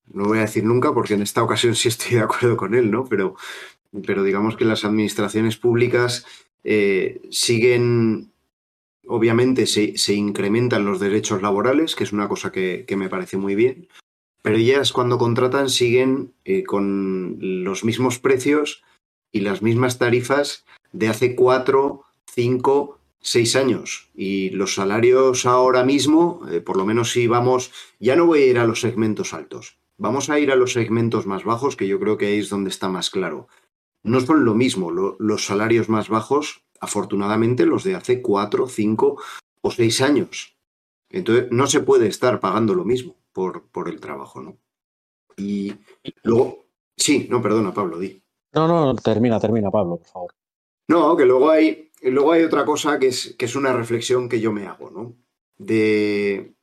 [0.07, 2.89] no voy a decir nunca, porque en esta ocasión sí estoy de acuerdo con él,
[2.89, 3.05] ¿no?
[3.05, 3.35] Pero,
[4.05, 6.25] pero digamos que las administraciones públicas
[6.63, 8.31] eh, siguen,
[9.05, 13.53] obviamente se, se incrementan los derechos laborales, que es una cosa que, me parece muy
[13.53, 13.87] bien,
[14.41, 18.83] pero ellas cuando contratan siguen eh, con los mismos precios
[19.31, 22.97] y las mismas tarifas de hace cuatro, cinco,
[23.27, 24.09] seis años.
[24.15, 28.45] Y los salarios ahora mismo, eh, por lo menos si vamos, ya no voy a
[28.45, 31.99] ir a los segmentos altos, vamos a ir a los segmentos más bajos, que yo
[31.99, 33.47] creo que ahí es donde está más claro.
[34.03, 39.21] No son lo mismo lo- los salarios más bajos, afortunadamente, los de hace cuatro, cinco
[39.61, 40.55] o seis años.
[41.09, 44.57] Entonces, no se puede estar pagando lo mismo por, por el trabajo, ¿no?
[45.35, 45.73] Y
[46.23, 46.65] luego,
[46.95, 48.21] sí, no, perdona, Pablo, di.
[48.53, 50.31] No, no, termina, termina, Pablo, por favor.
[50.89, 54.39] No, que luego hay, luego hay otra cosa que es, que es una reflexión que
[54.39, 55.15] yo me hago, ¿no?
[55.57, 56.53] De,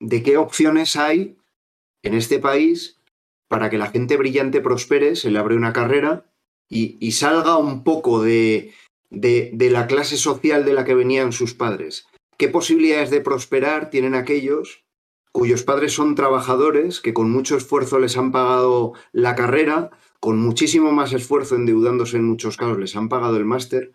[0.00, 1.36] de qué opciones hay
[2.02, 2.98] en este país
[3.48, 6.26] para que la gente brillante prospere, se le abre una carrera
[6.68, 8.72] y, y salga un poco de,
[9.10, 12.06] de, de la clase social de la que venían sus padres.
[12.38, 14.84] ¿Qué posibilidades de prosperar tienen aquellos
[15.32, 19.90] cuyos padres son trabajadores, que con mucho esfuerzo les han pagado la carrera,
[20.20, 23.92] con muchísimo más esfuerzo, endeudándose en muchos casos, les han pagado el máster?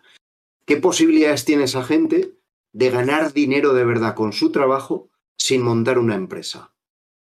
[0.68, 2.34] ¿Qué posibilidades tiene esa gente
[2.74, 5.08] de ganar dinero de verdad con su trabajo
[5.38, 6.74] sin montar una empresa?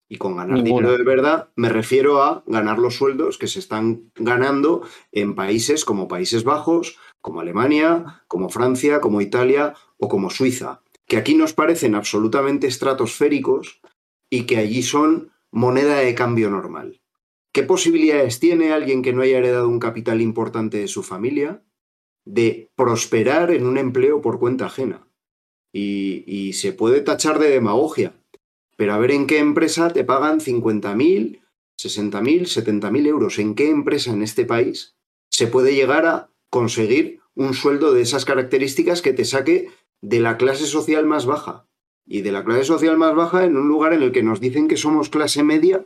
[0.08, 0.90] Y con ganar Ninguna.
[0.90, 5.84] dinero de verdad me refiero a ganar los sueldos que se están ganando en países
[5.84, 11.54] como Países Bajos, como Alemania, como Francia, como Italia o como Suiza, que aquí nos
[11.54, 13.80] parecen absolutamente estratosféricos
[14.30, 17.00] y que allí son moneda de cambio normal.
[17.50, 21.64] ¿Qué posibilidades tiene alguien que no haya heredado un capital importante de su familia
[22.24, 25.06] de prosperar en un empleo por cuenta ajena?
[25.72, 28.14] Y, y se puede tachar de demagogia,
[28.76, 31.40] pero a ver en qué empresa te pagan 50.000,
[31.78, 33.38] 60.000, 70.000 euros.
[33.38, 34.96] ¿En qué empresa en este país
[35.30, 39.70] se puede llegar a conseguir un sueldo de esas características que te saque
[40.00, 41.66] de la clase social más baja?
[42.06, 44.68] Y de la clase social más baja en un lugar en el que nos dicen
[44.68, 45.84] que somos clase media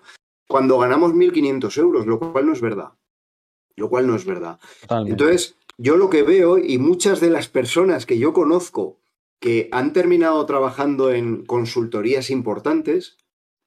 [0.48, 2.92] cuando ganamos 1.500 euros, lo cual no es verdad.
[3.76, 4.58] Lo cual no es verdad.
[4.80, 5.12] Totalmente.
[5.12, 8.98] Entonces, yo lo que veo y muchas de las personas que yo conozco
[9.40, 13.16] que han terminado trabajando en consultorías importantes,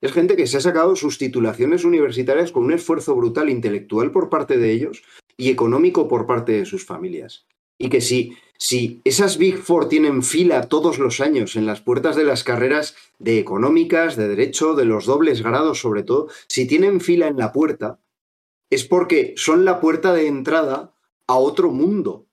[0.01, 4.29] es gente que se ha sacado sus titulaciones universitarias con un esfuerzo brutal intelectual por
[4.29, 5.03] parte de ellos
[5.37, 7.45] y económico por parte de sus familias.
[7.77, 12.15] Y que si, si esas Big Four tienen fila todos los años en las puertas
[12.17, 16.99] de las carreras de económicas, de derecho, de los dobles grados sobre todo, si tienen
[16.99, 17.99] fila en la puerta,
[18.69, 20.90] es porque son la puerta de entrada
[21.31, 22.27] a otro mundo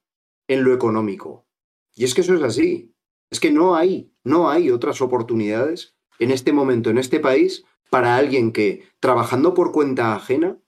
[0.48, 1.46] en lo económico.
[1.94, 2.94] Y es que eso es así.
[3.30, 8.16] Es que no hay, no hay otras oportunidades en este momento, en este país, para
[8.16, 10.58] alguien que, trabajando por cuenta ajena,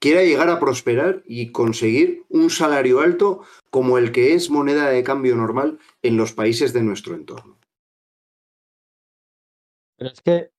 [0.00, 5.04] quiera llegar a prosperar y conseguir un salario alto como el que es moneda de
[5.04, 7.58] cambio normal en los países de nuestro entorno.
[9.96, 10.50] Pero es que,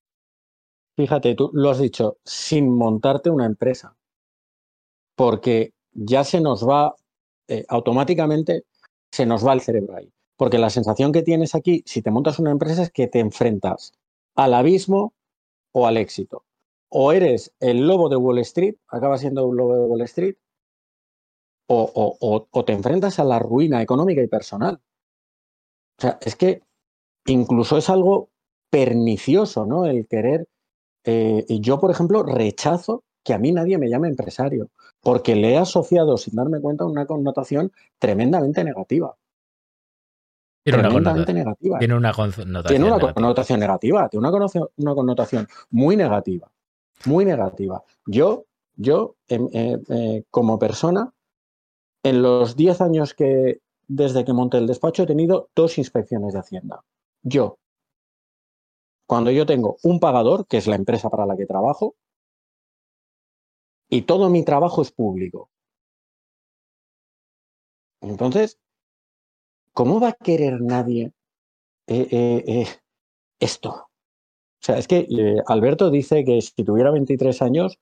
[0.95, 3.97] fíjate, tú lo has dicho, sin montarte una empresa.
[5.15, 6.95] Porque ya se nos va,
[7.51, 8.65] eh, automáticamente
[9.11, 10.11] se nos va el cerebro ahí.
[10.37, 13.93] Porque la sensación que tienes aquí, si te montas una empresa, es que te enfrentas
[14.35, 15.13] al abismo
[15.73, 16.45] o al éxito.
[16.89, 20.35] O eres el lobo de Wall Street, acabas siendo un lobo de Wall Street,
[21.67, 24.79] o, o- o- o te enfrentas a la ruina económica y personal.
[25.97, 26.61] O sea, es que
[27.27, 28.29] incluso es algo
[28.71, 29.85] pernicioso, ¿no?
[29.85, 30.47] El querer.
[31.05, 34.69] eh, y yo, por ejemplo, rechazo que a mí nadie me llame empresario,
[35.01, 39.15] porque le he asociado, sin darme cuenta, una connotación tremendamente negativa.
[40.63, 41.79] Tiene tremendamente negativa.
[41.79, 43.13] tiene una connotación Tiene una negativa.
[43.13, 46.51] connotación negativa, tiene una connotación, una connotación muy negativa,
[47.05, 47.83] muy negativa.
[48.05, 48.45] Yo,
[48.75, 51.11] yo em, eh, eh, como persona,
[52.03, 56.39] en los 10 años que desde que monté el despacho he tenido dos inspecciones de
[56.39, 56.83] Hacienda.
[57.23, 57.57] Yo,
[59.07, 61.95] cuando yo tengo un pagador, que es la empresa para la que trabajo,
[63.91, 65.49] y todo mi trabajo es público.
[68.01, 68.57] Entonces,
[69.73, 71.11] ¿cómo va a querer nadie
[71.87, 72.67] eh, eh, eh,
[73.39, 73.69] esto?
[73.69, 75.07] O sea, es que
[75.45, 77.79] Alberto dice que si tuviera 23 años,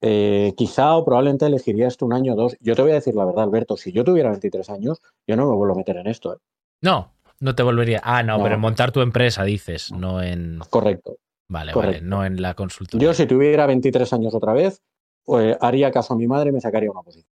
[0.00, 2.56] quizá o probablemente elegiría esto un año o dos.
[2.60, 5.48] Yo te voy a decir la verdad, Alberto, si yo tuviera 23 años, yo no
[5.48, 6.40] me vuelvo a meter en esto.
[6.82, 8.00] No, no te volvería.
[8.02, 8.42] Ah, no, No.
[8.42, 10.58] pero en montar tu empresa dices, no en.
[10.68, 11.16] Correcto.
[11.48, 12.06] Vale, vale, Correcto.
[12.06, 13.06] no en la consultoría.
[13.06, 14.82] Yo si tuviera 23 años otra vez,
[15.24, 17.32] pues haría caso a mi madre y me sacaría una posición.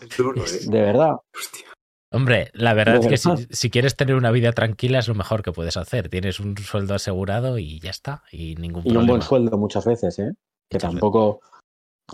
[0.00, 0.60] Es duro, ¿eh?
[0.66, 1.16] De verdad.
[1.34, 1.66] Hostia.
[2.12, 5.52] Hombre, la verdad es que si, quieres tener una vida tranquila es lo mejor que
[5.52, 6.08] puedes hacer.
[6.08, 8.22] Tienes un sueldo asegurado y ya está.
[8.30, 10.32] Y ningún Y un buen sueldo muchas veces, ¿eh?
[10.70, 11.40] Que tampoco...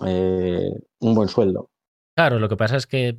[0.06, 0.70] Eh,
[1.00, 1.68] un buen sueldo.
[2.16, 3.18] Claro, lo que pasa es que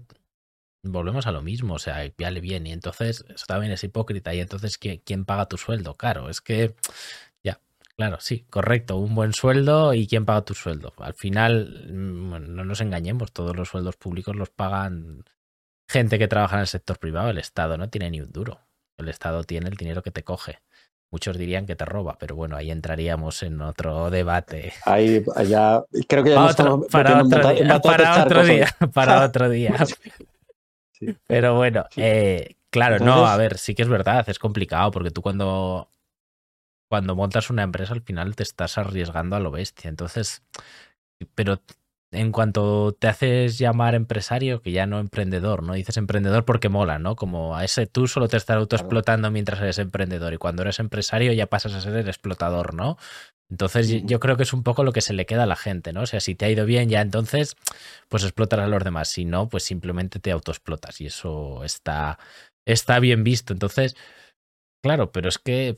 [0.83, 4.41] volvemos a lo mismo, o sea, vale bien, y entonces eso también es hipócrita, y
[4.41, 5.95] entonces ¿quién, paga tu sueldo?
[5.95, 6.75] Claro, es que,
[7.95, 10.93] claro, sí, correcto, un buen sueldo y quién paga tu sueldo.
[10.97, 15.23] Al final, mm, no nos engañemos, todos los sueldos públicos los pagan
[15.87, 18.59] gente que trabaja en el sector privado, el Estado no tiene ni un duro,
[18.97, 20.59] el Estado tiene el dinero que te coge.
[21.11, 24.73] Muchos dirían que te roba, pero bueno, ahí entraríamos en otro debate.
[24.83, 29.49] Ahí, allá, creo que ya para, otro, para, otro día, para otro día, para otro
[29.49, 29.75] día.
[31.27, 35.21] Pero bueno, eh, claro, no, a ver, sí que es verdad, es complicado porque tú
[35.21, 35.89] cuando,
[36.93, 39.89] cuando montas una empresa al final te estás arriesgando a lo bestia.
[39.89, 40.43] Entonces,
[41.33, 41.59] pero
[42.11, 45.73] en cuanto te haces llamar empresario, que ya no emprendedor, ¿no?
[45.73, 47.15] Dices emprendedor porque mola, ¿no?
[47.15, 51.33] Como a ese tú solo te estás autoexplotando mientras eres emprendedor y cuando eres empresario
[51.33, 52.99] ya pasas a ser el explotador, ¿no?
[53.49, 55.93] Entonces yo creo que es un poco lo que se le queda a la gente,
[55.93, 56.01] ¿no?
[56.01, 57.55] O sea, si te ha ido bien ya entonces,
[58.07, 59.07] pues explotas a los demás.
[59.07, 62.19] Si no, pues simplemente te autoexplotas y eso está,
[62.65, 63.51] está bien visto.
[63.53, 63.95] Entonces,
[64.83, 65.75] claro, pero es que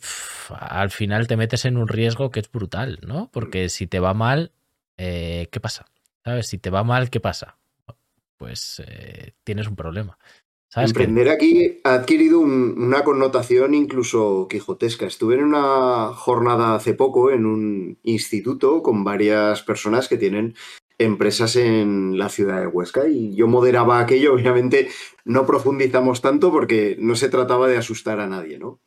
[0.49, 3.29] al final te metes en un riesgo que es brutal, ¿no?
[3.31, 4.51] Porque si te va mal,
[4.97, 5.85] eh, ¿qué pasa?
[6.25, 6.47] ¿Sabes?
[6.47, 7.57] Si te va mal, ¿qué pasa?
[8.37, 10.17] Pues eh, tienes un problema.
[10.75, 15.05] Emprender aquí ha adquirido una connotación incluso quijotesca.
[15.05, 20.55] Estuve en una jornada hace poco en un instituto con varias personas que tienen
[20.97, 24.33] empresas en la ciudad de Huesca y yo moderaba aquello.
[24.35, 24.89] Obviamente
[25.23, 28.79] no profundizamos tanto porque no se trataba de asustar a nadie, ¿no?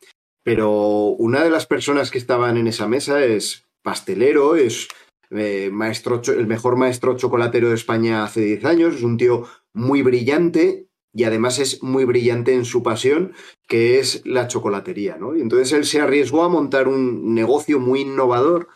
[0.44, 0.70] Pero
[1.18, 4.88] una de las personas que estaban en esa mesa es pastelero, es
[5.30, 10.02] eh, maestro, el mejor maestro chocolatero de España hace 10 años, es un tío muy
[10.02, 13.32] brillante y además es muy brillante en su pasión,
[13.66, 15.36] que es la chocolatería, ¿no?
[15.36, 18.68] Y entonces él se arriesgó a montar un negocio muy innovador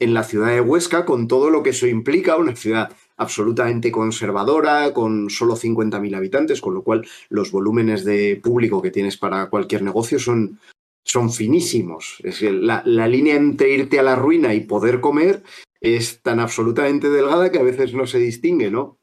[0.00, 4.92] en la ciudad de Huesca, con todo lo que eso implica, una ciudad absolutamente conservadora,
[4.92, 9.82] con solo 50.000 habitantes, con lo cual los volúmenes de público que tienes para cualquier
[9.82, 10.58] negocio son,
[11.04, 12.16] son finísimos.
[12.24, 15.44] Es la, la línea entre irte a la ruina y poder comer
[15.80, 18.98] es tan absolutamente delgada que a veces no se distingue, ¿no?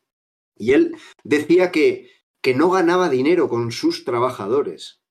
[0.58, 2.18] Y él decía que
[2.48, 5.02] que no ganaba dinero con sus trabajadores.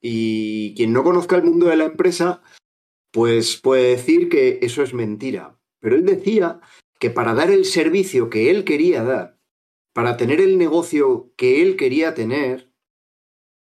[0.00, 2.42] Y quien no conozca el mundo de la empresa,
[3.12, 5.58] pues puede decir que eso es mentira.
[5.80, 6.60] Pero él decía
[6.98, 9.38] que para dar el servicio que él quería dar,
[9.92, 12.70] para tener el negocio que él quería tener,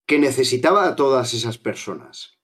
[0.06, 2.38] que necesitaba a todas esas personas,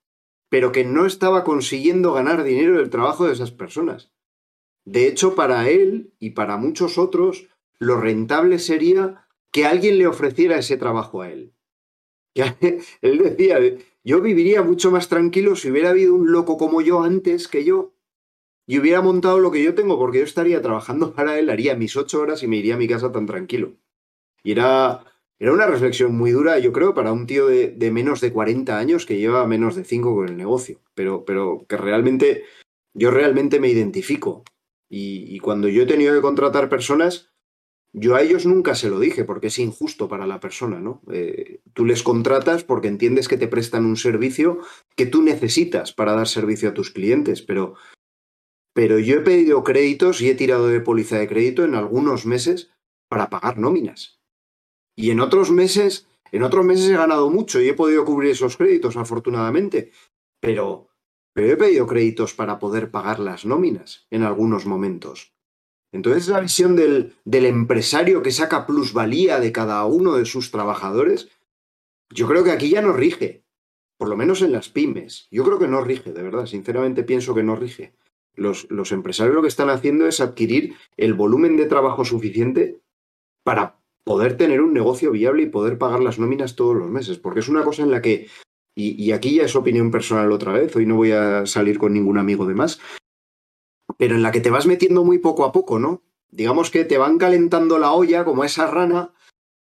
[0.49, 4.13] pero que no estaba consiguiendo ganar dinero del trabajo de esas personas.
[4.85, 10.59] De hecho, para él y para muchos otros, lo rentable sería que alguien le ofreciera
[10.59, 11.55] ese trabajo a él.
[13.01, 13.59] él decía,
[14.07, 17.93] yo viviría mucho más tranquilo si hubiera habido un loco como yo antes que yo
[18.65, 21.97] y hubiera montado lo que yo tengo, porque yo estaría trabajando para él, haría mis
[21.97, 23.75] ocho horas y me iría a mi casa tan tranquilo.
[24.45, 25.05] Y era,
[25.41, 29.07] era una reflexión muy dura, yo creo, para un tío de, menos de 40 años
[29.07, 32.45] que lleva menos de 5 con el negocio, pero, pero que realmente,
[32.95, 34.45] yo realmente me identifico.
[34.89, 37.33] y cuando yo he tenido que contratar personas,
[37.93, 41.03] yo a ellos nunca se lo dije porque es injusto para la persona, ¿no?
[41.11, 44.59] Eh, tú les contratas porque entiendes que te prestan un servicio
[44.97, 47.75] que tú necesitas para dar servicio a tus clientes, pero,
[48.75, 52.71] pero yo he pedido créditos y he tirado de póliza de crédito en algunos meses
[53.09, 54.21] para pagar nóminas.
[54.97, 58.57] Y en otros meses, en otros meses he ganado mucho y he podido cubrir esos
[58.57, 59.93] créditos, afortunadamente.
[60.41, 60.89] Pero,
[61.35, 65.36] pero he pedido créditos para poder pagar las nóminas en algunos momentos.
[65.93, 71.29] Entonces la visión del, del empresario que saca plusvalía de cada uno de sus trabajadores,
[72.11, 73.45] yo creo que aquí ya no rige,
[73.99, 75.29] por lo menos en las pymes.
[75.31, 77.95] Yo creo que no rige, de verdad, sinceramente pienso que no rige.
[78.35, 82.83] Los, los, empresarios lo que están haciendo es adquirir el volumen de trabajo suficiente
[83.43, 87.41] para poder tener un negocio viable y poder pagar las nóminas todos los meses, porque
[87.41, 88.29] es una cosa en la que,
[88.75, 91.95] y, y aquí ya es opinión personal otra vez, hoy no voy a salir con
[91.95, 92.79] ningún amigo de más,
[93.97, 96.03] pero en la que te vas metiendo muy poco a poco, ¿no?
[96.31, 99.13] Digamos que te van calentando la olla como esa rana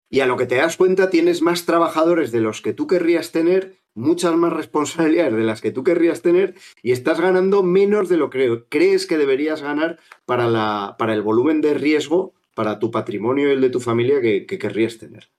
[0.08, 3.32] y a lo que te das cuenta tienes más trabajadores de los que tú querrías
[3.32, 8.16] tener, muchas más responsabilidades de las que tú querrías tener y estás ganando menos de
[8.16, 12.90] lo que crees que deberías ganar para, la, para el volumen de riesgo para tu
[12.90, 15.30] patrimonio y el de tu familia que, que querrías tener.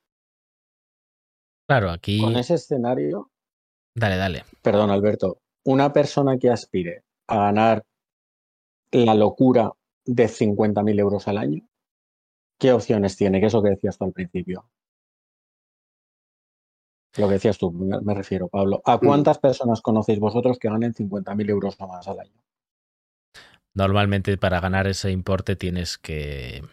[1.68, 2.20] Claro, aquí.
[2.20, 3.30] Con ese escenario.
[3.96, 4.44] Dale, dale.
[4.62, 5.38] Perdón, Alberto.
[5.64, 7.84] Una persona que aspire a ganar
[8.92, 9.72] la locura
[10.06, 11.62] de 50.000 euros al año,
[12.60, 13.40] ¿qué opciones tiene?
[13.40, 14.70] ¿Qué es lo que decías tú al principio?
[17.18, 18.82] Lo que decías tú, me refiero, Pablo.
[18.86, 19.00] ¿A mm.
[19.00, 22.42] cuántas personas conocéis vosotros que ganen 50.000 euros o más al año?
[23.74, 26.64] Normalmente para ganar ese importe tienes que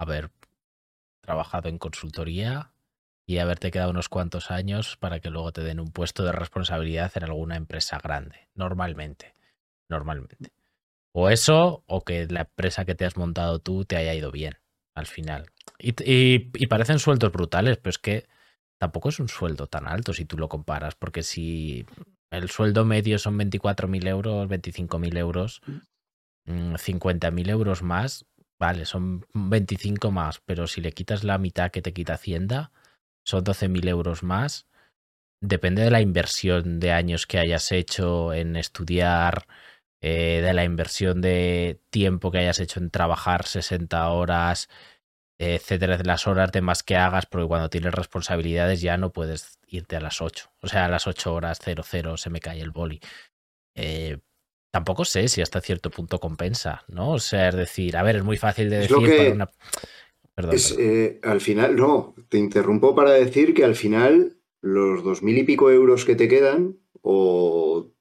[0.00, 0.30] haber
[1.20, 2.72] trabajado en consultoría
[3.26, 7.12] y haberte quedado unos cuantos años para que luego te den un puesto de responsabilidad
[7.14, 8.48] en alguna empresa grande.
[8.54, 9.34] Normalmente.
[9.88, 10.50] Normalmente.
[11.14, 14.54] O eso, o que la empresa que te has montado tú te haya ido bien
[14.94, 15.50] al final.
[15.78, 18.26] Y, y parecen sueldos brutales, pero es que
[18.78, 21.86] tampoco es un sueldo tan alto si tú lo comparas, porque si
[22.30, 25.62] el sueldo medio son 24.000 euros, 25.000 euros,
[26.46, 28.26] 50.000 mm, euros más,
[28.58, 32.72] vale, son 25 más, pero si le quitas la mitad que te quita Hacienda,
[33.24, 34.66] son 12.000 euros más.
[35.40, 39.46] Depende de la inversión de años que hayas hecho en estudiar,
[40.02, 44.68] eh, de la inversión de tiempo que hayas hecho en trabajar 60 horas,
[45.38, 49.58] etcétera, de las horas de más que hagas, porque cuando tienes responsabilidades ya no puedes
[49.68, 50.50] irte a las 8.
[50.60, 53.00] O sea, a las 8 horas, 00, se me cae el boli.
[53.76, 54.18] Eh,
[54.72, 57.12] tampoco sé si hasta cierto punto compensa, ¿no?
[57.12, 59.48] O sea, es decir, a ver, es muy fácil de decir una...
[60.34, 65.38] Perdón, eh, al final, no, te interrumpo para decir que al final los dos mil
[65.38, 67.91] y pico euros que te quedan, o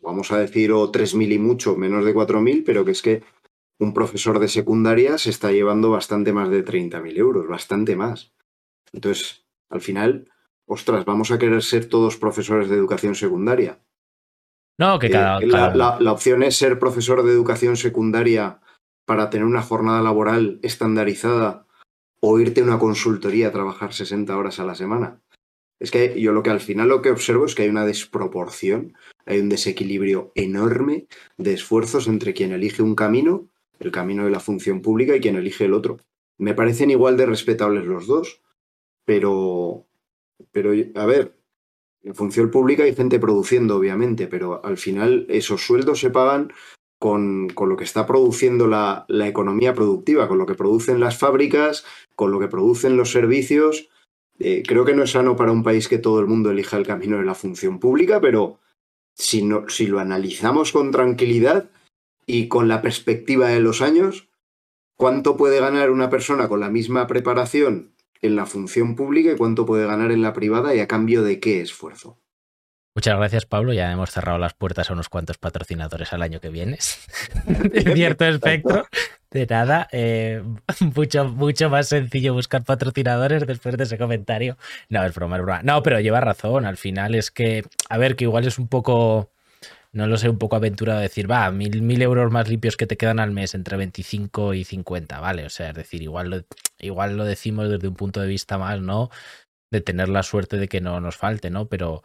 [0.00, 3.02] vamos a decir, o tres mil y mucho, menos de cuatro mil, pero que es
[3.02, 3.22] que
[3.78, 8.32] un profesor de secundaria se está llevando bastante más de 30.000 euros, bastante más.
[8.92, 10.30] Entonces, al final,
[10.66, 13.80] ostras, vamos a querer ser todos profesores de educación secundaria.
[14.78, 15.40] No, que eh, cada,
[15.74, 18.60] la, opción es ser profesor de educación secundaria
[19.04, 21.66] para tener una jornada laboral estandarizada
[22.20, 25.20] o irte a una consultoría a trabajar 60 horas a la semana.
[25.80, 28.94] Es que yo lo que al final lo que observo es que hay una desproporción,
[29.26, 31.06] hay un desequilibrio enorme
[31.36, 33.48] de esfuerzos entre quien elige un camino
[33.84, 35.98] el camino de la función pública y quien elige el otro.
[36.38, 38.40] Me parecen igual de respetables los dos,
[39.04, 39.86] pero,
[40.50, 41.36] pero a ver,
[42.02, 46.52] en función pública hay gente produciendo, obviamente, pero al final esos sueldos se pagan
[46.98, 51.18] con, con lo que está produciendo la, la, economía productiva, con lo que producen las
[51.18, 53.88] fábricas, con lo que producen los servicios.
[54.38, 56.86] Eh, creo que no es sano para un país que todo el mundo elija el
[56.86, 58.58] camino de la función pública, pero
[59.14, 61.70] si, no, si lo analizamos con tranquilidad,
[62.26, 64.28] y con la perspectiva de los años,
[64.96, 69.66] ¿cuánto puede ganar una persona con la misma preparación en la función pública y cuánto
[69.66, 72.18] puede ganar en la privada y a cambio de qué esfuerzo?
[72.94, 73.72] Muchas gracias, Pablo.
[73.72, 76.78] Ya hemos cerrado las puertas a unos cuantos patrocinadores al año que viene.
[77.44, 78.86] de cierto espectro.
[79.32, 79.88] De nada.
[79.92, 80.42] Eh,
[80.94, 84.58] mucho, mucho más sencillo buscar patrocinadores después de ese comentario.
[84.88, 85.62] No, es broma, es broma.
[85.62, 86.66] No, pero lleva razón.
[86.66, 89.30] Al final es que, a ver, que igual es un poco
[89.92, 92.96] no lo sé, un poco aventurado decir, va, mil, mil euros más limpios que te
[92.96, 95.44] quedan al mes entre 25 y 50, ¿vale?
[95.44, 96.44] O sea, es decir, igual lo,
[96.78, 99.10] igual lo decimos desde un punto de vista más, ¿no?
[99.70, 101.66] De tener la suerte de que no nos falte, ¿no?
[101.68, 102.02] Pero...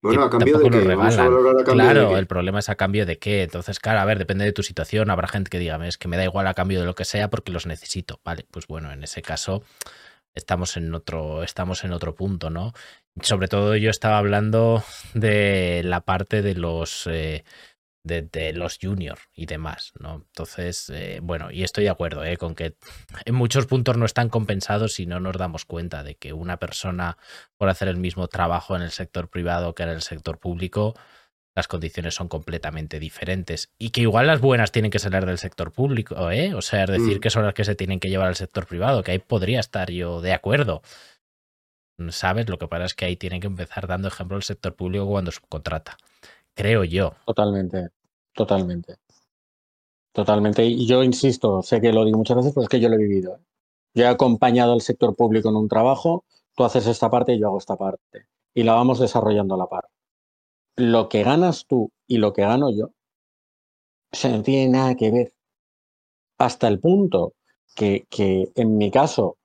[0.00, 1.64] Bueno, a cambio de qué?
[1.64, 3.42] claro, el problema es a cambio de qué.
[3.42, 5.10] Entonces, claro, a ver, depende de tu situación.
[5.10, 7.30] Habrá gente que diga, es que me da igual a cambio de lo que sea
[7.30, 8.20] porque los necesito.
[8.24, 9.62] Vale, pues bueno, en ese caso
[10.34, 12.72] estamos en otro, estamos en otro punto, ¿no?
[13.20, 14.84] Sobre todo yo estaba hablando
[15.14, 17.44] de la parte de los eh,
[18.08, 20.24] de, los juniors y demás, ¿no?
[20.26, 22.36] Entonces, eh, bueno, y estoy de acuerdo ¿eh?
[22.36, 22.74] con que
[23.24, 27.16] en muchos puntos no están compensados si no nos damos cuenta de que una persona
[27.56, 30.94] por hacer el mismo trabajo en el sector privado que en el sector público
[31.58, 35.72] las condiciones son completamente diferentes y que igual las buenas tienen que salir del sector
[35.72, 36.54] público, ¿eh?
[36.54, 37.20] O sea, decir mm.
[37.20, 39.90] que son las que se tienen que llevar al sector privado, que ahí podría estar
[39.90, 40.82] yo de acuerdo.
[42.10, 42.48] ¿Sabes?
[42.48, 45.32] Lo que pasa es que ahí tienen que empezar dando ejemplo el sector público cuando
[45.32, 45.96] subcontrata.
[46.54, 47.14] Creo yo.
[47.26, 47.88] Totalmente,
[48.38, 48.96] totalmente.
[50.12, 50.64] Totalmente.
[50.64, 52.98] Y yo insisto, sé que lo digo muchas veces, pero es que yo lo he
[52.98, 53.36] vivido.
[53.36, 53.40] ¿eh?
[53.94, 56.24] Yo he acompañado al sector público en un trabajo,
[56.54, 58.26] tú haces esta parte y yo hago esta parte.
[58.54, 59.88] Y la vamos desarrollando a la par
[60.78, 62.92] lo que ganas tú y lo que gano yo
[64.12, 65.34] se no tiene nada que ver.
[66.38, 67.34] Hasta el punto
[67.74, 69.36] que, que en mi caso,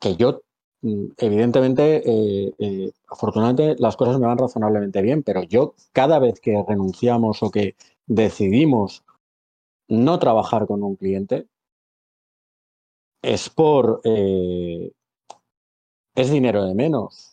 [0.00, 0.40] que yo,
[0.82, 6.62] evidentemente, eh, eh, afortunadamente, las cosas me van razonablemente bien, pero yo cada vez que
[6.66, 7.76] renunciamos o que
[8.06, 9.04] decidimos
[9.88, 11.46] no trabajar con un cliente,
[13.22, 14.00] es por...
[14.04, 14.92] Eh,
[16.14, 17.30] es dinero de menos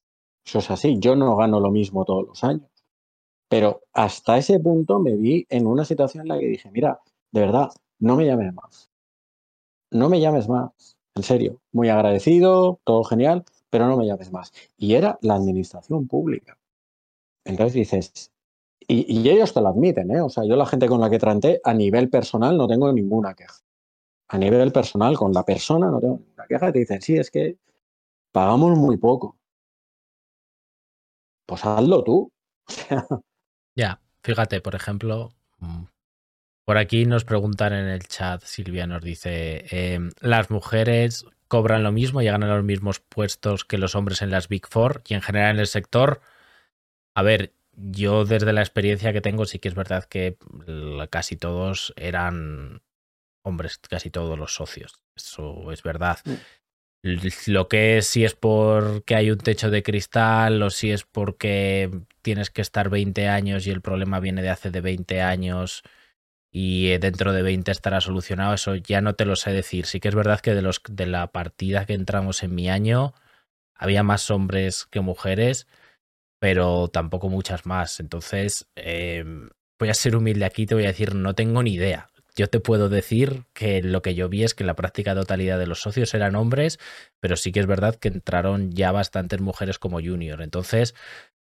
[0.48, 2.70] eso es así, yo no gano lo mismo todos los años.
[3.50, 7.42] Pero hasta ese punto me vi en una situación en la que dije, mira, de
[7.42, 7.70] verdad,
[8.00, 8.90] no me llames más.
[9.92, 10.97] No me llames más.
[11.18, 14.54] En serio, muy agradecido, todo genial, pero no me llames más.
[14.78, 16.60] Y era la administración pública.
[17.44, 18.32] Entonces dices,
[18.88, 20.22] y, ellos te lo admiten, ¿eh?
[20.22, 23.34] O sea, yo la gente con la que traté a nivel personal no tengo ninguna
[23.34, 23.56] queja.
[24.28, 26.72] A nivel personal, con la persona no tengo ninguna queja.
[26.72, 27.58] Te dicen, sí, es que
[28.32, 29.38] pagamos muy poco.
[31.48, 32.32] pues hazlo tú.
[33.76, 35.86] ya, fíjate, por ejemplo, mm,
[36.68, 41.94] por aquí nos preguntan en el chat, Silvia nos dice, em, las mujeres cobran lo
[41.94, 45.22] mismo, llegan a los mismos puestos que los hombres en las Big Four y en
[45.22, 46.20] general en el sector.
[47.16, 50.36] A ver, yo desde la experiencia que tengo sí que es verdad que
[51.10, 52.82] casi todos eran
[53.44, 55.02] hombres, casi todos los socios.
[55.16, 56.20] Eso es verdad.
[56.26, 56.34] Mm.
[57.46, 61.90] Lo que es si es porque hay un techo de cristal o si es porque
[62.22, 65.84] tienes que estar 20 años y el problema viene de hace de 20 años
[66.52, 69.86] y eh, dentro de 20 estará solucionado, eso ya no te lo sé decir.
[69.86, 73.14] Sí que es verdad que de, los, de la partida que entramos en mi año
[73.76, 75.68] había más hombres que mujeres,
[76.40, 78.00] pero tampoco muchas más.
[78.00, 82.10] Entonces, em, voy a ser humilde aquí, te voy a decir, no tengo ni idea.
[82.36, 85.68] Yo te puedo decir que lo que yo vi es que la práctica totalidad de
[85.68, 86.80] los socios eran hombres,
[87.20, 90.42] pero sí que es verdad que entraron ya bastantes mujeres como junior.
[90.44, 90.94] Entonces,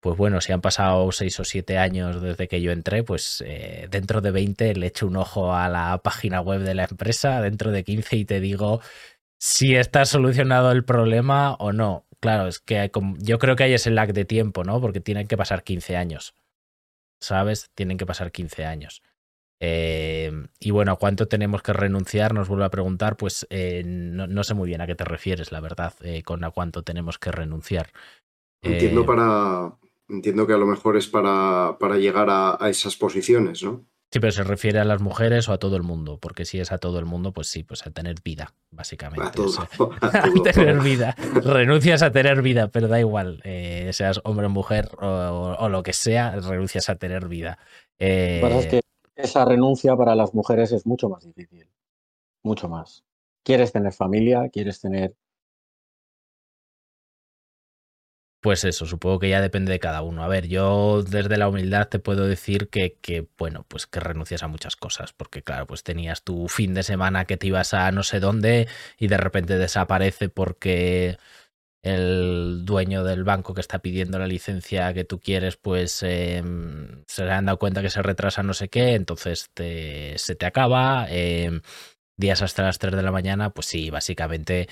[0.02, 3.86] pues bueno, si han pasado seis o siete años desde que yo entré, pues eh,
[3.88, 7.70] dentro de 20 le echo un ojo a la página web de la empresa, dentro
[7.70, 8.80] de 15 y te digo
[9.38, 12.04] si está solucionado el problema o no.
[12.18, 14.80] Claro, es que yo creo que hay ese lag de tiempo, ¿no?
[14.80, 16.34] Porque tienen que pasar 15 años.
[17.20, 17.70] ¿Sabes?
[17.76, 19.02] Tienen que pasar 15 años.
[19.60, 22.34] Eh, y bueno, ¿a cuánto tenemos que renunciar?
[22.34, 25.60] Nos vuelve a preguntar, pues eh, no, sé muy bien a qué te refieres, la
[25.60, 27.92] verdad, eh, con a cuánto tenemos que renunciar.
[28.62, 29.76] Entiendo, para,
[30.12, 33.84] entiendo que a lo mejor es para, para llegar a, esas posiciones, ¿no?
[34.12, 36.70] Sí, pero se refiere a las mujeres o a todo el mundo, porque si es
[36.70, 39.26] a todo el mundo, pues sí, pues a tener vida, básicamente.
[39.26, 40.10] A, todo, a,
[40.52, 41.16] tener vida.
[41.42, 46.36] Renuncias a tener vida, pero da igual, seas hombre o mujer o, lo que sea,
[46.36, 47.58] renuncias a tener vida.
[47.98, 48.80] Eh, que
[49.16, 51.68] esa renuncia para las mujeres es mucho más difícil,
[52.42, 53.04] mucho más.
[53.42, 55.14] Quieres tener familia, quieres tener...
[58.42, 60.24] Pues eso, supongo que ya depende de cada uno.
[60.24, 64.42] A ver, yo desde la humildad te puedo decir que, que, bueno, pues que renuncias
[64.42, 67.92] a muchas cosas, porque claro, pues tenías tu fin de semana que te ibas a
[67.92, 68.66] no sé dónde
[68.98, 71.18] y de repente desaparece porque
[71.82, 77.24] el dueño del banco que está pidiendo la licencia que tú quieres, pues em, se
[77.26, 81.06] le han dado cuenta que se retrasa no sé qué, entonces se te acaba.
[81.10, 81.62] Em,
[82.16, 84.68] días hasta las 3 de la mañana, pues sí, básicamente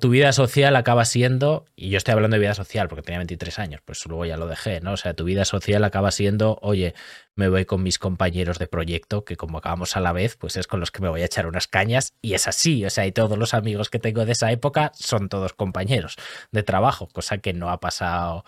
[0.00, 3.58] tu vida social acaba siendo, y yo estoy hablando de vida social porque tenía 23
[3.58, 4.92] años, pues luego ya lo dejé, ¿no?
[4.92, 6.94] O sea, tu vida social acaba siendo, oye,
[7.36, 10.66] me voy con mis compañeros de proyecto, que como acabamos a la vez, pues es
[10.66, 13.12] con los que me voy a echar unas cañas, y es así, o sea, y
[13.12, 16.16] todos los amigos que tengo de esa época son todos compañeros
[16.50, 18.44] de trabajo, cosa que no ha pasado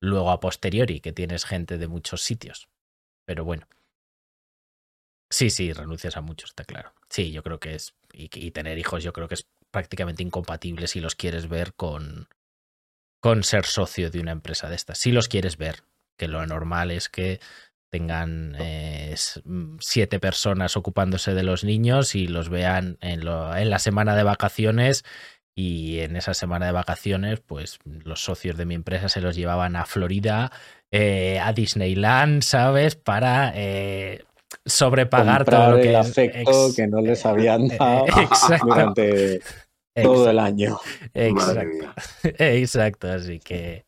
[0.00, 2.68] luego a posteriori, que tienes gente de muchos sitios.
[3.24, 3.66] Pero bueno.
[5.30, 6.92] Sí, sí, renuncias a muchos, está claro.
[7.08, 9.46] Sí, yo creo que es, y tener hijos yo creo que es
[9.76, 12.28] prácticamente incompatibles si los quieres ver con,
[13.20, 14.96] con ser socio de una empresa de estas.
[14.96, 15.82] Si los quieres ver,
[16.16, 17.40] que lo normal es que
[17.92, 19.14] tengan eh,
[19.44, 24.22] mm, siete personas ocupándose de los niños y los vean en, en, la semana de
[24.22, 25.04] vacaciones
[25.54, 29.76] y en esa semana de vacaciones pues los socios de mi empresa se los llevaban
[29.76, 30.52] a Florida,
[30.90, 32.96] eh, a Disneyland, ¿sabes?
[32.96, 34.24] Para eh,
[34.64, 38.06] sobrepagar todo lo que el afecto que no les habían dado
[38.62, 39.42] durante
[40.02, 40.78] todo el año.
[41.14, 41.94] Exacto.
[42.38, 43.10] Exacto.
[43.10, 43.86] Así que,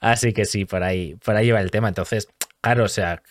[0.00, 1.88] así que sí, por ahí, por ahí va el tema.
[1.88, 2.28] Entonces,
[2.60, 3.22] claro, o sea,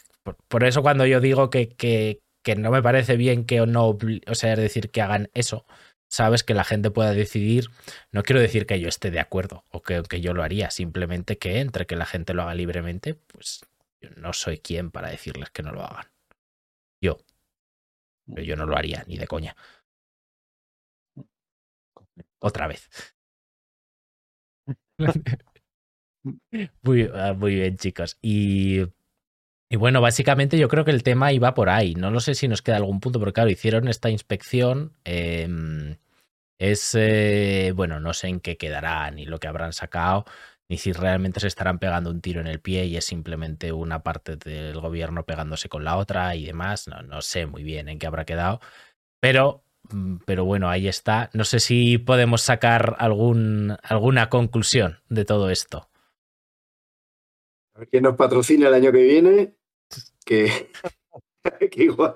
[0.47, 3.97] por, eso cuando yo digo que, que, que, no me parece bien que no,
[4.27, 5.65] o sea, es decir, que hagan eso,
[6.07, 7.69] sabes, que la gente pueda decidir.
[8.11, 11.37] No quiero decir que yo esté de acuerdo o que, que yo lo haría, simplemente
[11.37, 13.61] que entre que la gente lo haga libremente, pues
[14.01, 16.05] yo no soy quien para decirles que no lo hagan.
[17.01, 17.17] Yo.
[18.25, 19.55] Pero yo no lo haría, ni de coña
[22.43, 22.89] otra vez.
[26.81, 28.17] muy, ah, muy, bien, chicos.
[28.21, 28.81] Y,
[29.69, 31.95] y, bueno, básicamente yo creo que el tema iba por ahí.
[31.95, 34.93] No lo sé si nos queda algún punto, porque claro, hicieron esta inspección.
[35.05, 35.97] Em,
[36.59, 40.25] es, eh, bueno, no sé en qué quedará, ni lo que habrán sacado,
[40.69, 44.03] ni si realmente se estarán pegando un tiro en el pie y es simplemente una
[44.03, 46.87] parte del gobierno pegándose con la otra y demás.
[46.87, 48.61] No, no sé muy bien en qué habrá quedado.
[49.21, 49.63] Pero
[50.25, 51.29] pero bueno, ahí está.
[51.33, 55.89] No sé si podemos sacar algún, alguna conclusión de todo esto.
[57.75, 59.55] A ver quién nos patrocina el año que viene.
[61.69, 62.15] Que, igual.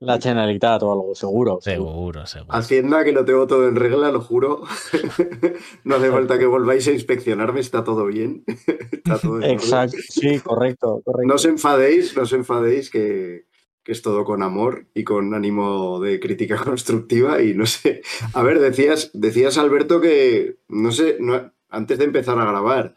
[0.00, 2.24] La Generalitat o algo, seguro, seguro.
[2.24, 4.62] Seguro, Hacienda, que lo tengo todo en regla, lo juro.
[5.84, 8.44] no hace falta que volváis a inspeccionarme, está todo bien.
[9.42, 11.28] Exacto, sí, correcto, correcto.
[11.28, 13.47] No os enfadéis, no os enfadéis, que,
[13.88, 18.02] que es todo con amor y con ánimo de crítica constructiva y no sé.
[18.34, 22.96] A ver, decías, decías Alberto que, no sé, no, antes de empezar a grabar,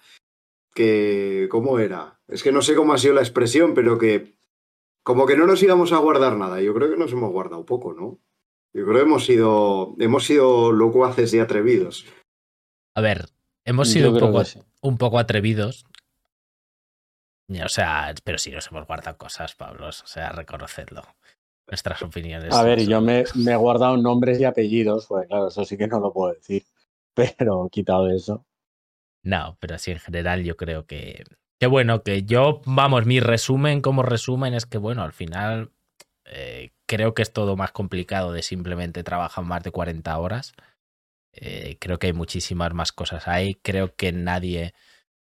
[0.76, 2.20] que, ¿cómo era?
[2.28, 4.36] Es que no sé cómo ha sido la expresión, pero que
[5.02, 6.62] como que no nos íbamos a guardar nada.
[6.62, 8.20] Yo creo que nos hemos guardado poco, ¿no?
[8.74, 12.06] Yo creo que hemos sido, hemos sido locuaces y atrevidos.
[12.96, 13.30] A ver,
[13.64, 14.44] hemos sido un poco,
[14.82, 15.86] un poco, atrevidos.
[17.66, 19.90] O sea, pero sí nos hemos guardado cosas, Pablo.
[19.90, 21.04] O sea, reconocedlo.
[21.68, 22.54] Nuestras opiniones.
[22.54, 25.88] A ver, yo me, me, he guardado nombres y apellidos, pues claro, eso sí que
[25.88, 26.64] no lo puedo decir.
[27.38, 28.46] Pero quitado eso.
[29.24, 31.24] No, pero sí en general yo creo que.
[31.60, 35.72] Qué bueno, que yo, vamos, mi resumen como resumen es que, bueno, al final
[36.26, 40.54] eh, creo que es todo más complicado de simplemente trabajar más de 40 horas.
[41.34, 43.56] Eh, creo que hay muchísimas más cosas ahí.
[43.62, 44.74] Creo que nadie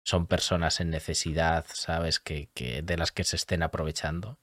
[0.03, 2.19] son personas en necesidad, ¿sabes?
[2.19, 4.39] Que, que de las que se estén aprovechando.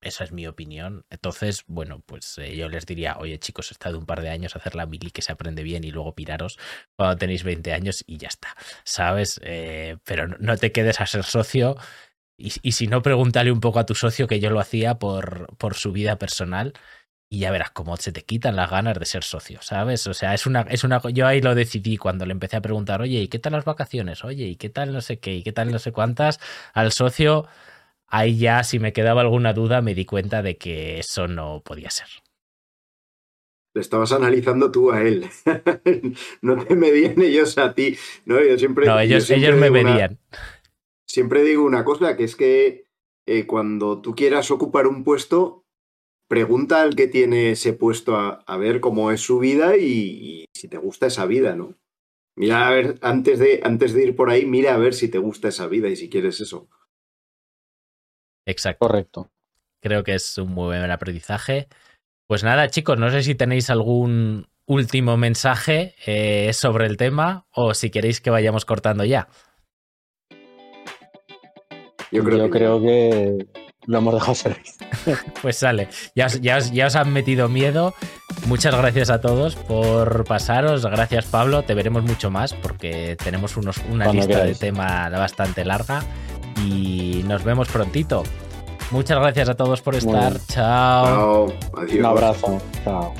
[0.00, 1.04] Esa es mi opinión.
[1.10, 4.54] Entonces, bueno, pues eh, yo les diría, oye chicos, he estado un par de años
[4.54, 6.58] hacer la mili que se aprende bien y luego piraros
[6.96, 9.40] cuando tenéis 20 años y ya está, ¿sabes?
[9.42, 11.76] Eh, pero no te quedes a ser socio
[12.36, 15.56] y, y, si no, pregúntale un poco a tu socio que yo lo hacía por,
[15.56, 16.74] por su vida personal
[17.30, 20.06] y ya verás cómo se te quitan las ganas de ser socio, ¿sabes?
[20.06, 21.00] O sea, es una, es una.
[21.12, 24.24] Yo ahí lo decidí cuando le empecé a preguntar, oye, ¿y qué tal las vacaciones?
[24.24, 25.34] Oye, ¿y qué tal no sé qué?
[25.34, 26.40] ¿Y qué tal no sé cuántas?
[26.72, 27.46] Al socio
[28.08, 31.90] ahí ya si me quedaba alguna duda me di cuenta de que eso no podía
[31.90, 32.08] ser.
[33.74, 35.28] Le estabas analizando tú a él.
[36.42, 37.96] no te medían ellos a ti.
[38.24, 40.18] No, yo siempre, no ellos, ellos me medían.
[41.06, 42.86] siempre digo una cosa, que es que
[43.26, 45.66] eh, cuando tú quieras ocupar un puesto,
[46.28, 50.44] pregunta al que tiene ese puesto a, a ver cómo es su vida y, y,
[50.54, 51.74] si te gusta esa vida, ¿no?
[52.36, 55.18] Mira a ver, antes de, antes de ir por ahí, mira a ver si te
[55.18, 56.68] gusta esa vida y si quieres eso.
[58.46, 58.86] Exacto.
[58.86, 59.30] Correcto.
[59.80, 61.68] Creo que es un muy buen aprendizaje.
[62.28, 67.74] Pues nada, chicos, no sé si tenéis algún último mensaje eh, sobre el tema o
[67.74, 69.28] si queréis que vayamos cortando ya.
[72.10, 73.46] Yo creo, Yo que, creo que,
[73.88, 74.62] lo hemos dejado servir.
[75.42, 77.94] pues sale, ya os, ya, os, ya os, han metido miedo.
[78.46, 80.84] Muchas gracias a todos por pasaros.
[80.84, 81.62] Gracias, Pablo.
[81.62, 84.60] Te veremos mucho más porque tenemos unos, una Cuando lista queráis.
[84.60, 86.02] de tema bastante larga
[86.62, 88.22] y nos vemos prontito.
[88.90, 90.34] Muchas gracias a todos por estar.
[90.48, 91.48] Chao.
[91.48, 91.54] Chao.
[91.78, 91.98] Adiós.
[91.98, 92.62] Un abrazo.
[92.84, 93.14] Chao.